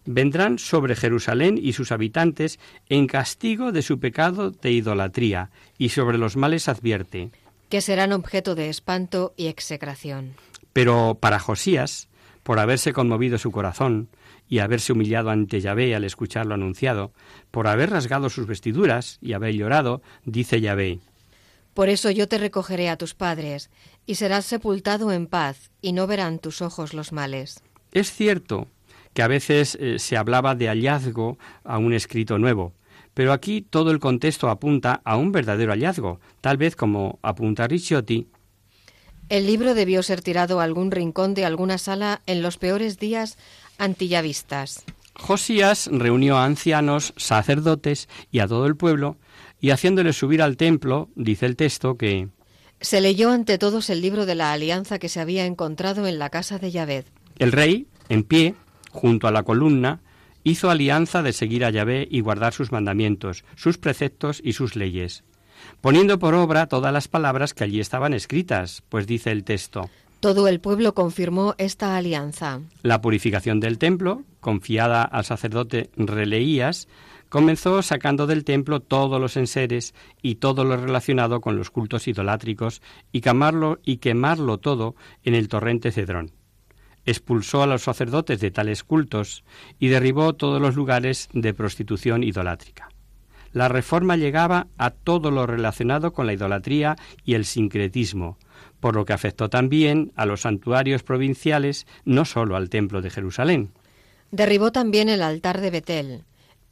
[0.04, 6.18] vendrán sobre Jerusalén y sus habitantes en castigo de su pecado de idolatría, y sobre
[6.18, 7.30] los males advierte
[7.68, 10.34] que serán objeto de espanto y execración.
[10.72, 12.08] Pero para Josías,
[12.42, 14.08] por haberse conmovido su corazón,
[14.48, 17.12] y haberse humillado ante Yahvé al escuchar lo anunciado,
[17.50, 21.00] por haber rasgado sus vestiduras y haber llorado, dice Yahvé.
[21.74, 23.70] Por eso yo te recogeré a tus padres,
[24.06, 27.62] y serás sepultado en paz, y no verán tus ojos los males.
[27.92, 28.68] Es cierto
[29.12, 32.72] que a veces eh, se hablaba de hallazgo a un escrito nuevo,
[33.14, 38.28] pero aquí todo el contexto apunta a un verdadero hallazgo, tal vez como apunta Ricciotti.
[39.28, 43.38] El libro debió ser tirado a algún rincón de alguna sala en los peores días
[43.78, 44.84] antillavistas.
[45.14, 49.16] Josías reunió a ancianos, sacerdotes y a todo el pueblo,
[49.60, 52.28] y haciéndoles subir al templo, dice el texto que
[52.80, 56.28] Se leyó ante todos el libro de la alianza que se había encontrado en la
[56.28, 57.04] casa de Yahvé.
[57.38, 58.54] El rey, en pie,
[58.90, 60.00] junto a la columna,
[60.44, 65.24] hizo alianza de seguir a Yahvé y guardar sus mandamientos, sus preceptos y sus leyes,
[65.80, 69.90] poniendo por obra todas las palabras que allí estaban escritas, pues dice el texto.
[70.26, 72.60] Todo el pueblo confirmó esta alianza.
[72.82, 76.88] La purificación del templo, confiada al sacerdote Releías,
[77.28, 82.82] comenzó sacando del templo todos los enseres y todo lo relacionado con los cultos idolátricos
[83.12, 86.32] y quemarlo, y quemarlo todo en el torrente Cedrón.
[87.04, 89.44] Expulsó a los sacerdotes de tales cultos
[89.78, 92.88] y derribó todos los lugares de prostitución idolátrica.
[93.52, 98.38] La reforma llegaba a todo lo relacionado con la idolatría y el sincretismo,
[98.80, 103.70] por lo que afectó también a los santuarios provinciales, no sólo al templo de Jerusalén.
[104.30, 106.24] Derribó también el altar de Betel,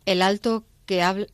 [0.07, 1.27] el alto que habla,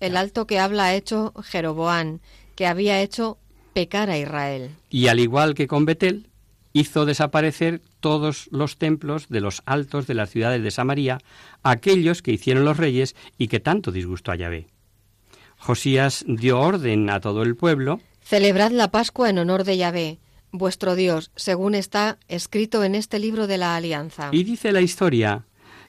[0.00, 2.20] el alto que habla ha hecho Jeroboán,
[2.54, 3.38] que había hecho
[3.72, 4.70] pecar a Israel.
[4.88, 6.30] Y al igual que con Betel,
[6.72, 11.18] hizo desaparecer todos los templos de los altos de las ciudades de Samaria,
[11.62, 14.66] aquellos que hicieron los reyes y que tanto disgustó a Yahvé.
[15.56, 18.00] Josías dio orden a todo el pueblo.
[18.30, 20.20] Celebrad la Pascua en honor de Yahvé,
[20.52, 24.28] vuestro Dios, según está escrito en este libro de la Alianza.
[24.30, 25.46] Y dice la historia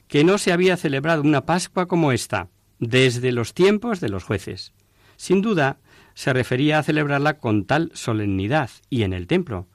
[0.08, 2.48] que no se había celebrado una Pascua como esta
[2.80, 4.72] desde los tiempos de los jueces.
[5.14, 5.78] Sin duda,
[6.14, 9.68] se refería a celebrarla con tal solemnidad y en el templo.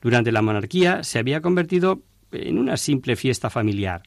[0.00, 4.02] Durante la monarquía se había convertido en una simple fiesta familiar.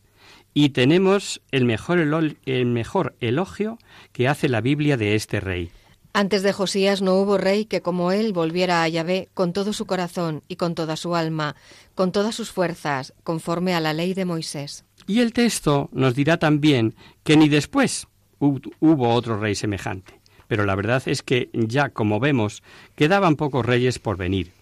[0.56, 3.78] Y tenemos el mejor, el mejor elogio
[4.12, 5.70] que hace la Biblia de este rey.
[6.18, 9.86] Antes de Josías no hubo rey que como él volviera a Yahvé con todo su
[9.86, 11.56] corazón y con toda su alma,
[11.94, 14.84] con todas sus fuerzas, conforme a la ley de Moisés.
[15.06, 18.08] Y el texto nos dirá también que ni después
[18.40, 20.20] hubo otro rey semejante.
[20.48, 22.64] Pero la verdad es que ya, como vemos,
[22.96, 24.54] quedaban pocos reyes por venir,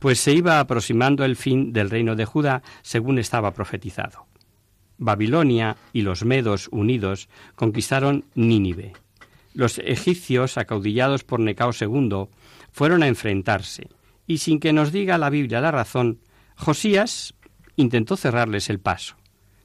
[0.00, 4.26] pues se iba aproximando el fin del reino de Judá según estaba profetizado.
[4.98, 8.94] Babilonia y los medos unidos conquistaron Nínive.
[9.54, 12.26] Los egipcios, acaudillados por Necao II,
[12.70, 13.88] fueron a enfrentarse,
[14.26, 16.20] y sin que nos diga la Biblia la razón,
[16.56, 17.34] Josías
[17.76, 19.16] intentó cerrarles el paso.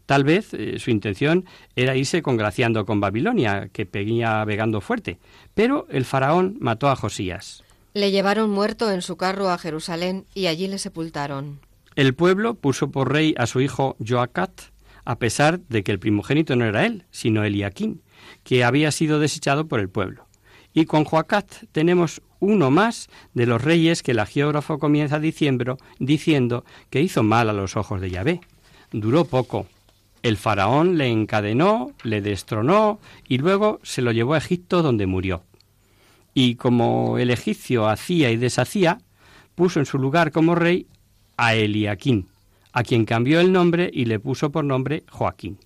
[0.06, 5.20] Tal vez eh, su intención era irse congraciando con Babilonia, que peguía vegando fuerte,
[5.54, 7.64] pero el faraón mató a Josías.
[7.94, 11.60] Le llevaron muerto en su carro a Jerusalén y allí le sepultaron.
[11.96, 14.62] El pueblo puso por rey a su hijo Joacat,
[15.06, 18.02] a pesar de que el primogénito no era él, sino Eliaquín,
[18.44, 20.26] que había sido desechado por el pueblo.
[20.74, 26.64] Y con Joacat tenemos uno más de los reyes que el geógrafo comienza diciendo, diciendo
[26.90, 28.42] que hizo mal a los ojos de Yahvé.
[28.92, 29.68] Duró poco,
[30.24, 35.44] el faraón le encadenó, le destronó y luego se lo llevó a Egipto donde murió.
[36.34, 39.00] Y como el egipcio hacía y deshacía,
[39.56, 40.88] puso en su lugar como rey
[41.38, 42.28] a Eliaquín,
[42.72, 45.58] a quien cambió el nombre y le puso por nombre Joaquín.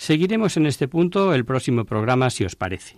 [0.00, 2.96] Seguiremos en este punto el próximo programa si os parece.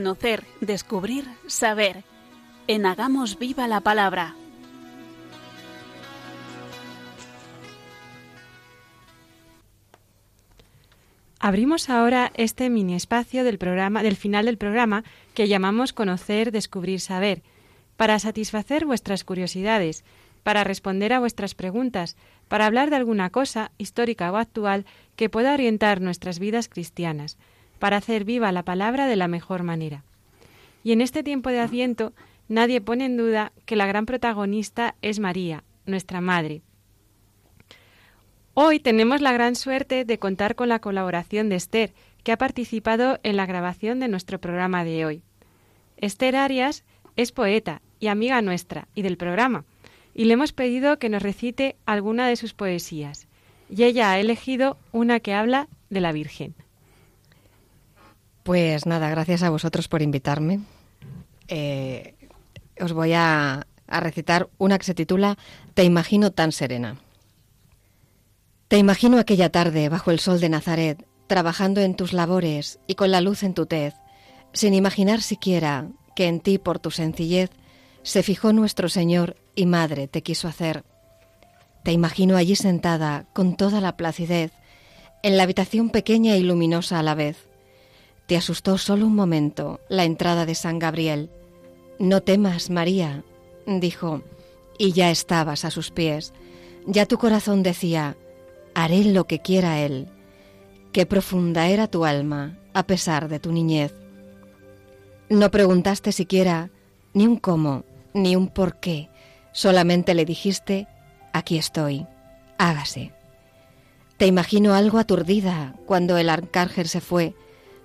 [0.00, 2.04] Conocer, descubrir, saber.
[2.66, 4.34] En Hagamos Viva la Palabra.
[11.38, 17.00] Abrimos ahora este mini espacio del programa, del final del programa, que llamamos Conocer, Descubrir,
[17.00, 17.42] Saber,
[17.98, 20.02] para satisfacer vuestras curiosidades,
[20.42, 22.16] para responder a vuestras preguntas,
[22.48, 24.86] para hablar de alguna cosa histórica o actual
[25.16, 27.36] que pueda orientar nuestras vidas cristianas,
[27.80, 30.04] para hacer viva la palabra de la mejor manera.
[30.84, 32.12] Y en este tiempo de Adviento,
[32.48, 36.62] nadie pone en duda que la gran protagonista es María, nuestra Madre.
[38.54, 43.18] Hoy tenemos la gran suerte de contar con la colaboración de Esther, que ha participado
[43.22, 45.22] en la grabación de nuestro programa de hoy.
[45.96, 46.84] Esther Arias
[47.16, 49.64] es poeta y amiga nuestra y del programa,
[50.14, 53.26] y le hemos pedido que nos recite alguna de sus poesías,
[53.70, 56.54] y ella ha elegido una que habla de la Virgen.
[58.50, 60.58] Pues nada, gracias a vosotros por invitarme.
[61.46, 62.16] Eh,
[62.80, 65.38] os voy a, a recitar una que se titula
[65.74, 66.96] Te imagino tan serena.
[68.66, 73.12] Te imagino aquella tarde bajo el sol de Nazaret, trabajando en tus labores y con
[73.12, 73.94] la luz en tu tez,
[74.52, 75.86] sin imaginar siquiera
[76.16, 77.50] que en ti por tu sencillez
[78.02, 80.82] se fijó nuestro Señor y Madre te quiso hacer.
[81.84, 84.50] Te imagino allí sentada con toda la placidez,
[85.22, 87.49] en la habitación pequeña y luminosa a la vez.
[88.30, 91.30] Te asustó solo un momento la entrada de San Gabriel.
[91.98, 93.24] No temas, María,
[93.66, 94.22] dijo,
[94.78, 96.32] y ya estabas a sus pies.
[96.86, 98.16] Ya tu corazón decía,
[98.72, 100.06] haré lo que quiera Él.
[100.92, 103.92] Qué profunda era tu alma, a pesar de tu niñez.
[105.28, 106.70] No preguntaste siquiera
[107.12, 109.08] ni un cómo, ni un por qué,
[109.50, 110.86] solamente le dijiste,
[111.32, 112.06] aquí estoy,
[112.58, 113.10] hágase.
[114.18, 117.34] Te imagino algo aturdida cuando el arcángel se fue,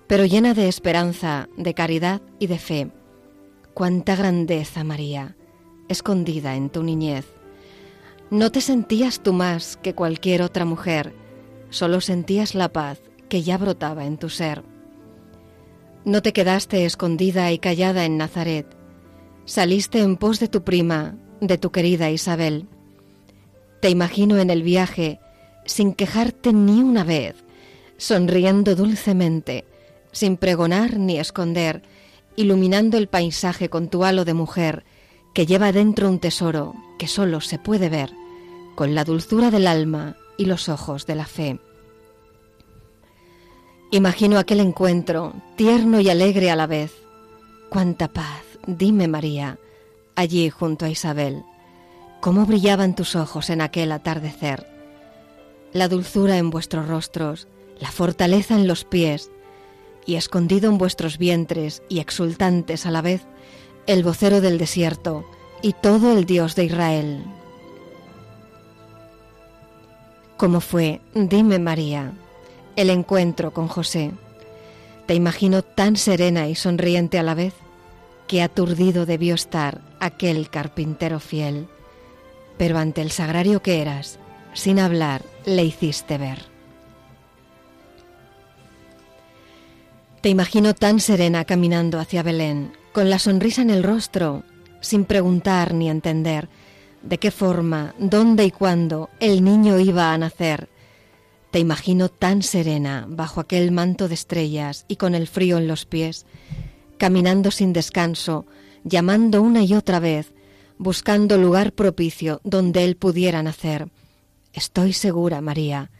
[0.08, 2.91] pero llena de esperanza, de caridad y de fe.
[3.74, 5.36] Cuánta grandeza, María,
[5.88, 7.26] escondida en tu niñez.
[8.30, 11.14] No te sentías tú más que cualquier otra mujer,
[11.70, 14.64] solo sentías la paz que ya brotaba en tu ser.
[16.06, 18.68] No te quedaste escondida y callada en Nazaret,
[19.45, 22.68] saliste en pos de tu prima, de tu querida Isabel.
[23.82, 25.20] Te imagino en el viaje,
[25.66, 27.36] sin quejarte ni una vez,
[27.97, 29.66] sonriendo dulcemente,
[30.16, 31.84] sin pregonar ni esconder,
[32.38, 34.86] iluminando el paisaje con tu halo de mujer,
[35.34, 38.13] que lleva dentro un tesoro que solo se puede ver
[38.76, 41.59] con la dulzura del alma y los ojos de la fe.
[43.91, 46.93] Imagino aquel encuentro, tierno y alegre a la vez.
[47.70, 49.59] Cuánta paz, dime María,
[50.16, 51.43] allí junto a Isabel.
[52.22, 54.66] Cómo brillaban tus ojos en aquel atardecer.
[55.74, 57.49] La dulzura en vuestros rostros,
[57.80, 59.30] la fortaleza en los pies,
[60.06, 63.22] y escondido en vuestros vientres y exultantes a la vez,
[63.88, 65.26] el vocero del desierto
[65.62, 67.24] y todo el Dios de Israel.
[70.38, 72.14] ¿Cómo fue, dime María,
[72.76, 74.12] el encuentro con José?
[75.06, 77.53] Te imagino tan serena y sonriente a la vez
[78.28, 81.68] que aturdido debió estar aquel carpintero fiel,
[82.58, 84.20] pero ante el sagrario que eras,
[84.53, 86.55] sin hablar, le hiciste ver.
[90.26, 94.41] Te imagino tan serena caminando hacia Belén, con la sonrisa en el rostro,
[94.82, 96.49] sin preguntar ni entender
[97.03, 100.67] de qué forma, dónde y cuándo el niño iba a nacer.
[101.51, 105.86] Te imagino tan serena bajo aquel manto de estrellas y con el frío en los
[105.86, 106.26] pies,
[106.97, 108.47] caminando sin descanso,
[108.84, 110.34] llamando una y otra vez,
[110.80, 113.89] buscando lugar propicio donde él pudiera nacer.
[114.53, 115.91] Estoy segura, María,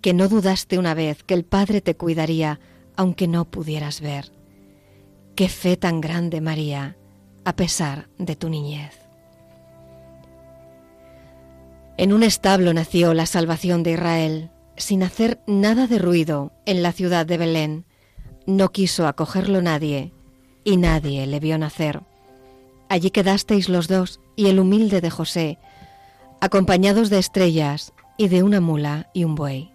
[0.00, 2.60] que no dudaste una vez que el Padre te cuidaría,
[2.96, 4.32] aunque no pudieras ver.
[5.34, 6.96] Qué fe tan grande, María,
[7.44, 8.98] a pesar de tu niñez.
[11.96, 16.92] En un establo nació la salvación de Israel, sin hacer nada de ruido en la
[16.92, 17.84] ciudad de Belén.
[18.46, 20.12] No quiso acogerlo nadie,
[20.64, 22.02] y nadie le vio nacer.
[22.88, 25.58] Allí quedasteis los dos y el humilde de José,
[26.40, 29.73] acompañados de estrellas y de una mula y un buey.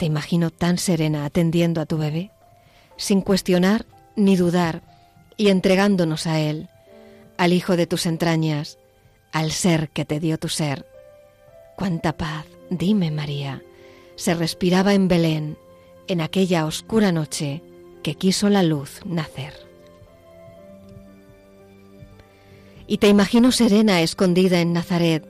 [0.00, 2.30] Te imagino tan serena atendiendo a tu bebé,
[2.96, 3.84] sin cuestionar
[4.16, 4.80] ni dudar,
[5.36, 6.70] y entregándonos a Él,
[7.36, 8.78] al Hijo de tus entrañas,
[9.30, 10.86] al ser que te dio tu ser.
[11.76, 13.62] Cuánta paz, dime María,
[14.16, 15.58] se respiraba en Belén,
[16.08, 17.62] en aquella oscura noche
[18.02, 19.52] que quiso la luz nacer.
[22.86, 25.28] Y te imagino serena escondida en Nazaret,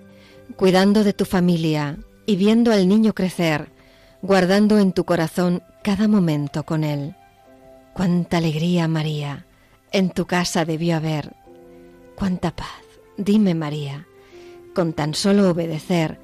[0.54, 3.79] cuidando de tu familia y viendo al niño crecer,
[4.22, 7.14] guardando en tu corazón cada momento con él.
[7.94, 9.46] Cuánta alegría, María,
[9.92, 11.34] en tu casa debió haber.
[12.16, 12.82] Cuánta paz,
[13.16, 14.06] dime, María,
[14.74, 16.18] con tan solo obedecer,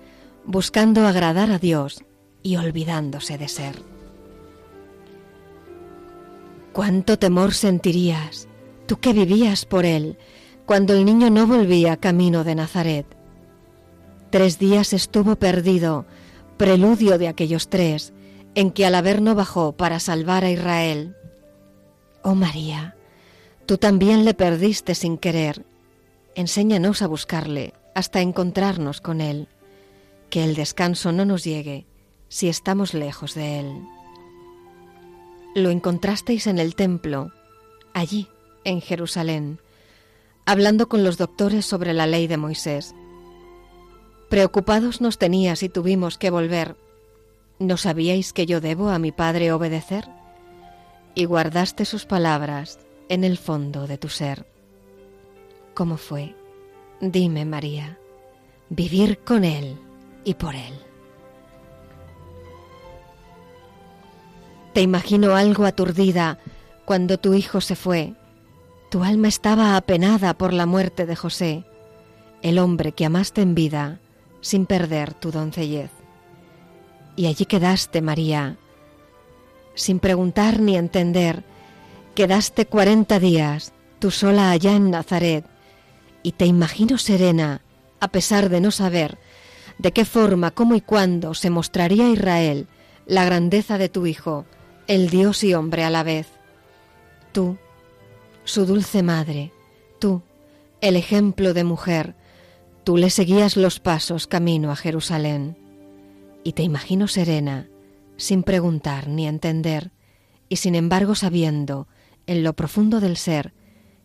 [0.44, 2.04] buscando agradar a Dios
[2.42, 3.76] y olvidándose de ser.
[6.72, 8.46] Cuánto temor sentirías,
[8.86, 10.18] tú que vivías por él,
[10.66, 13.06] cuando el niño no volvía camino de Nazaret.
[14.30, 16.04] Tres días estuvo perdido,
[16.56, 18.12] preludio de aquellos tres,
[18.54, 21.14] en que al Averno bajó para salvar a Israel.
[22.22, 22.96] Oh María,
[23.66, 25.64] tú también le perdiste sin querer.
[26.34, 29.48] Enséñanos a buscarle hasta encontrarnos con él,
[30.30, 31.86] que el descanso no nos llegue
[32.28, 33.82] si estamos lejos de él.
[35.54, 37.32] Lo encontrasteis en el templo,
[37.94, 38.28] allí,
[38.64, 39.60] en Jerusalén,
[40.44, 42.94] hablando con los doctores sobre la ley de Moisés.
[44.28, 46.76] Preocupados nos tenías y tuvimos que volver.
[47.58, 50.08] ¿No sabíais que yo debo a mi Padre obedecer?
[51.14, 54.46] Y guardaste sus palabras en el fondo de tu ser.
[55.74, 56.34] ¿Cómo fue?
[57.00, 57.98] Dime, María,
[58.68, 59.78] vivir con Él
[60.24, 60.74] y por Él.
[64.72, 66.38] Te imagino algo aturdida
[66.84, 68.14] cuando tu hijo se fue.
[68.90, 71.64] Tu alma estaba apenada por la muerte de José,
[72.42, 74.00] el hombre que amaste en vida
[74.46, 75.90] sin perder tu doncellez.
[77.16, 78.56] Y allí quedaste, María,
[79.74, 81.42] sin preguntar ni entender,
[82.14, 85.44] quedaste cuarenta días, tú sola allá en Nazaret,
[86.22, 87.60] y te imagino serena,
[87.98, 89.18] a pesar de no saber
[89.78, 92.68] de qué forma, cómo y cuándo se mostraría Israel
[93.04, 94.46] la grandeza de tu Hijo,
[94.86, 96.28] el Dios y hombre a la vez.
[97.32, 97.58] Tú,
[98.44, 99.52] su dulce madre,
[99.98, 100.22] tú,
[100.80, 102.14] el ejemplo de mujer,
[102.86, 105.56] tú le seguías los pasos camino a Jerusalén.
[106.44, 107.66] Y te imagino serena,
[108.16, 109.90] sin preguntar ni entender,
[110.48, 111.88] y sin embargo sabiendo,
[112.28, 113.54] en lo profundo del ser,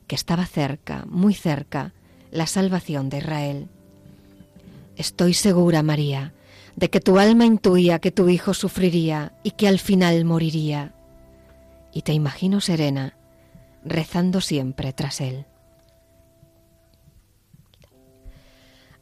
[0.07, 1.93] que estaba cerca, muy cerca,
[2.31, 3.69] la salvación de Israel.
[4.95, 6.33] Estoy segura, María,
[6.75, 10.95] de que tu alma intuía que tu hijo sufriría y que al final moriría.
[11.93, 13.15] Y te imagino serena,
[13.85, 15.45] rezando siempre tras él.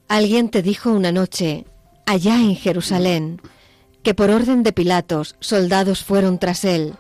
[0.10, 1.66] Alguien te dijo una noche,
[2.08, 3.40] allá en Jerusalén,
[4.02, 6.96] que por orden de Pilatos soldados fueron tras él,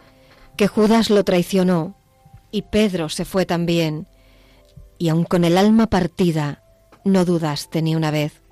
[0.55, 1.95] que Judas lo traicionó
[2.51, 4.05] y Pedro se fue también,
[4.99, 6.61] y aun con el alma partida,
[7.03, 8.43] no dudaste ni una vez.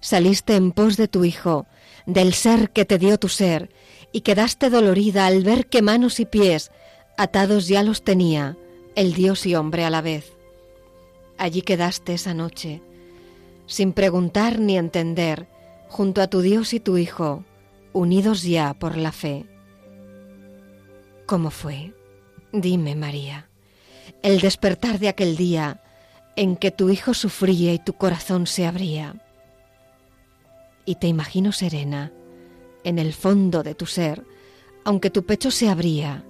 [0.00, 1.66] Saliste en pos de tu Hijo,
[2.04, 3.70] del ser que te dio tu ser,
[4.10, 6.72] y quedaste dolorida al ver que manos y pies
[7.16, 8.56] atados ya los tenía
[8.96, 10.32] el Dios y hombre a la vez.
[11.36, 12.82] Allí quedaste esa noche,
[13.68, 15.48] sin preguntar ni entender,
[15.86, 17.44] junto a tu Dios y tu Hijo,
[17.92, 19.46] unidos ya por la fe.
[21.26, 21.94] ¿Cómo fue?
[22.52, 23.48] Dime, María,
[24.24, 25.80] el despertar de aquel día
[26.34, 29.22] en que tu Hijo sufría y tu corazón se abría
[30.88, 32.12] y te imagino serena,
[32.82, 34.24] en el fondo de tu ser,
[34.86, 36.24] aunque tu pecho se abría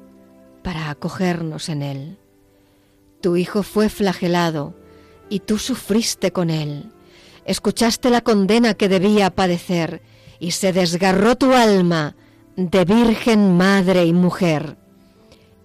[0.65, 2.19] para acogernos en él.
[3.21, 4.75] Tu hijo fue flagelado
[5.31, 6.91] y tú sufriste con él.
[7.49, 10.03] Escuchaste la condena que debía padecer
[10.39, 12.15] y se desgarró tu alma
[12.55, 14.77] de virgen, madre y mujer.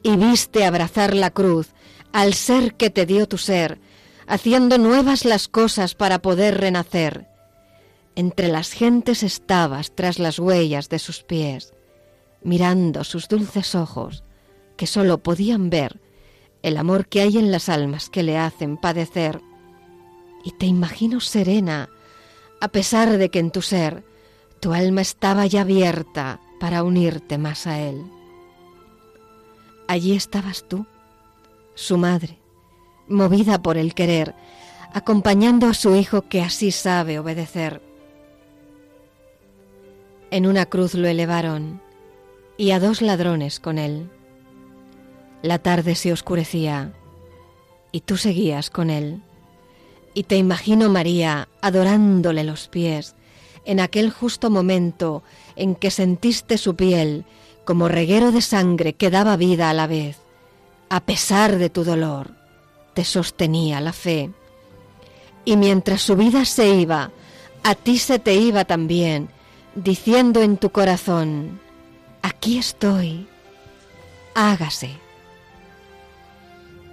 [0.01, 1.69] Y viste abrazar la cruz
[2.11, 3.79] al ser que te dio tu ser,
[4.25, 7.27] haciendo nuevas las cosas para poder renacer
[8.15, 11.73] entre las gentes estabas tras las huellas de sus pies,
[12.43, 14.23] mirando sus dulces ojos,
[14.77, 15.99] que sólo podían ver
[16.61, 19.41] el amor que hay en las almas que le hacen padecer.
[20.43, 21.89] Y te imagino serena,
[22.59, 24.03] a pesar de que en tu ser
[24.59, 28.03] tu alma estaba ya abierta para unirte más a él.
[29.87, 30.85] Allí estabas tú,
[31.75, 32.39] su madre,
[33.07, 34.33] movida por el querer,
[34.93, 37.81] acompañando a su hijo que así sabe obedecer
[40.33, 41.79] en una cruz lo elevaron
[42.57, 44.09] y a dos ladrones con él.
[45.43, 46.91] La tarde se oscurecía
[47.91, 49.21] y tú seguías con él.
[50.13, 53.15] Y te imagino María adorándole los pies
[53.65, 55.23] en aquel justo momento
[55.55, 57.25] en que sentiste su piel
[57.65, 60.17] como reguero de sangre que daba vida a la vez.
[60.89, 62.31] A pesar de tu dolor,
[62.93, 64.31] te sostenía la fe.
[65.45, 67.11] Y mientras su vida se iba,
[67.63, 69.29] a ti se te iba también
[69.75, 71.59] diciendo en tu corazón,
[72.21, 73.27] aquí estoy,
[74.35, 74.91] hágase.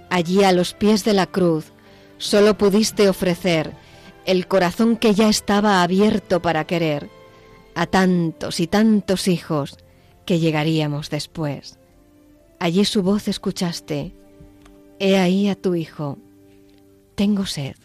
[0.09, 1.71] Allí a los pies de la cruz
[2.21, 3.73] solo pudiste ofrecer
[4.25, 7.09] el corazón que ya estaba abierto para querer
[7.73, 9.77] a tantos y tantos hijos
[10.25, 11.79] que llegaríamos después.
[12.59, 14.13] Allí su voz escuchaste,
[14.99, 16.19] he ahí a tu hijo,
[17.15, 17.75] tengo sed.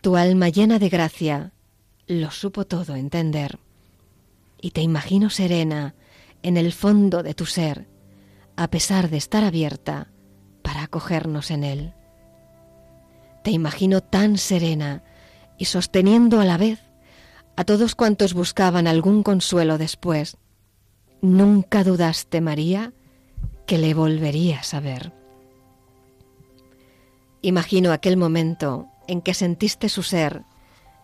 [0.00, 1.52] Tu alma llena de gracia
[2.08, 3.60] lo supo todo entender
[4.60, 5.94] y te imagino serena
[6.42, 7.86] en el fondo de tu ser,
[8.56, 10.08] a pesar de estar abierta
[10.62, 11.94] para acogernos en él.
[13.42, 15.02] Te imagino tan serena
[15.58, 16.80] y sosteniendo a la vez
[17.56, 20.36] a todos cuantos buscaban algún consuelo después,
[21.20, 22.92] nunca dudaste, María,
[23.66, 25.12] que le volverías a ver.
[27.42, 30.44] Imagino aquel momento en que sentiste su ser,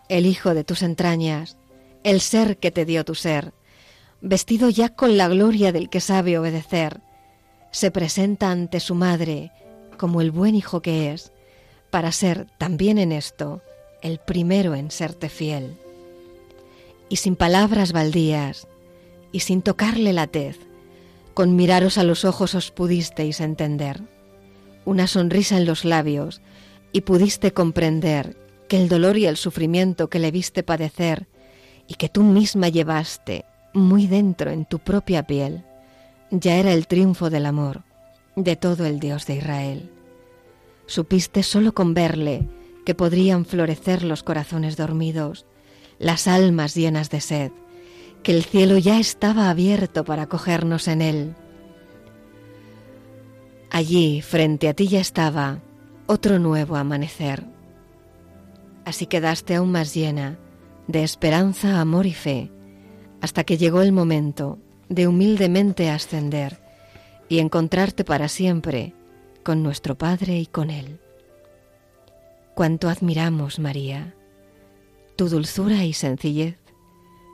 [0.07, 1.57] el hijo de tus entrañas,
[2.03, 3.53] el ser que te dio tu ser,
[4.21, 7.01] vestido ya con la gloria del que sabe obedecer,
[7.71, 9.51] se presenta ante su madre
[9.97, 11.33] como el buen hijo que es,
[11.95, 13.61] para ser también en esto
[14.01, 15.77] el primero en serte fiel.
[17.07, 18.67] Y sin palabras baldías,
[19.31, 20.59] y sin tocarle la tez,
[21.33, 24.01] con miraros a los ojos os pudisteis entender,
[24.83, 26.41] una sonrisa en los labios,
[26.91, 28.35] y pudiste comprender
[28.67, 31.29] que el dolor y el sufrimiento que le viste padecer
[31.87, 35.63] y que tú misma llevaste muy dentro en tu propia piel,
[36.29, 37.83] ya era el triunfo del amor
[38.35, 39.94] de todo el Dios de Israel.
[40.87, 42.47] Supiste solo con verle
[42.85, 45.45] que podrían florecer los corazones dormidos,
[45.97, 47.51] las almas llenas de sed,
[48.21, 51.35] que el cielo ya estaba abierto para acogernos en él.
[53.71, 55.59] Allí, frente a ti ya estaba
[56.05, 57.43] otro nuevo amanecer.
[58.85, 60.37] Así quedaste aún más llena
[60.87, 62.51] de esperanza, amor y fe,
[63.21, 66.61] hasta que llegó el momento de humildemente ascender
[67.27, 68.93] y encontrarte para siempre
[69.45, 70.99] con nuestro Padre y con Él.
[72.55, 74.15] Cuánto admiramos, María,
[75.15, 76.57] tu dulzura y sencillez,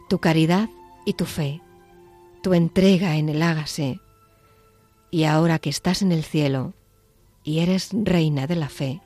[0.09, 0.69] tu caridad
[1.05, 1.61] y tu fe,
[2.43, 4.01] tu entrega en el hágase,
[5.09, 6.73] y ahora que estás en el cielo
[7.45, 9.01] y eres reina de la fe,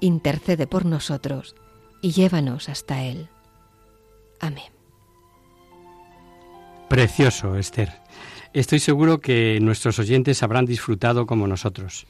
[0.00, 1.54] intercede por nosotros
[2.00, 3.28] y llévanos hasta Él.
[4.40, 4.72] Amén.
[6.88, 8.00] Precioso, Esther.
[8.54, 12.06] Estoy seguro que nuestros oyentes habrán disfrutado como nosotros.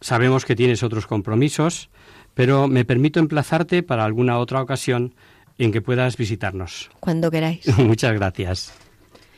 [0.00, 1.90] Sabemos que tienes otros compromisos,
[2.34, 5.14] pero me permito emplazarte para alguna otra ocasión
[5.58, 6.90] en que puedas visitarnos.
[7.00, 7.66] Cuando queráis.
[7.78, 8.74] Muchas gracias.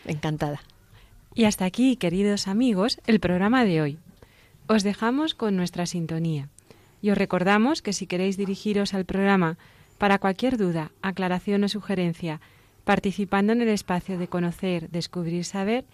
[0.07, 0.61] Encantada.
[1.35, 3.99] Y hasta aquí, queridos amigos, el programa de hoy.
[4.67, 6.49] Os dejamos con nuestra sintonía.
[7.03, 9.59] Y os recordamos que si queréis dirigiros al programa
[9.99, 12.41] para cualquier duda, aclaración o sugerencia,
[12.85, 15.85] participando en el espacio de conocer, descubrir, saber,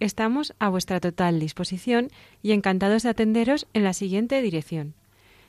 [0.00, 2.10] estamos a vuestra total disposición
[2.42, 4.94] y encantados de atenderos en la siguiente dirección.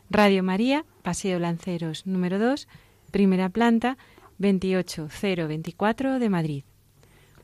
[0.10, 2.68] Radio María, Paseo Lanceros número 2,
[3.12, 3.98] primera planta,
[4.38, 6.64] 28024 de Madrid.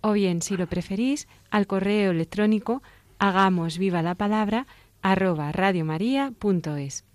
[0.02, 2.82] O bien, si lo preferís, al correo electrónico
[3.20, 4.68] hagamos viva la palabra
[5.02, 7.06] arroba radiomaria.es.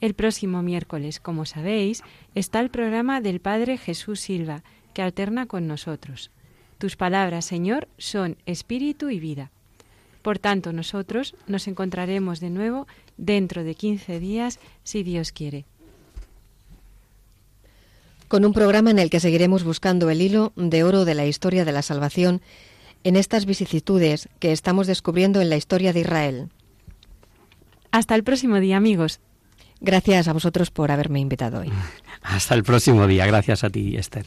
[0.00, 2.02] El próximo miércoles, como sabéis,
[2.34, 4.64] está el programa del Padre Jesús Silva,
[4.94, 6.30] que alterna con nosotros.
[6.82, 9.52] Tus palabras, Señor, son espíritu y vida.
[10.20, 15.64] Por tanto, nosotros nos encontraremos de nuevo dentro de 15 días, si Dios quiere.
[18.26, 21.64] Con un programa en el que seguiremos buscando el hilo de oro de la historia
[21.64, 22.40] de la salvación
[23.04, 26.48] en estas vicisitudes que estamos descubriendo en la historia de Israel.
[27.92, 29.20] Hasta el próximo día, amigos.
[29.80, 31.70] Gracias a vosotros por haberme invitado hoy.
[32.22, 33.24] Hasta el próximo día.
[33.26, 34.26] Gracias a ti, Esther.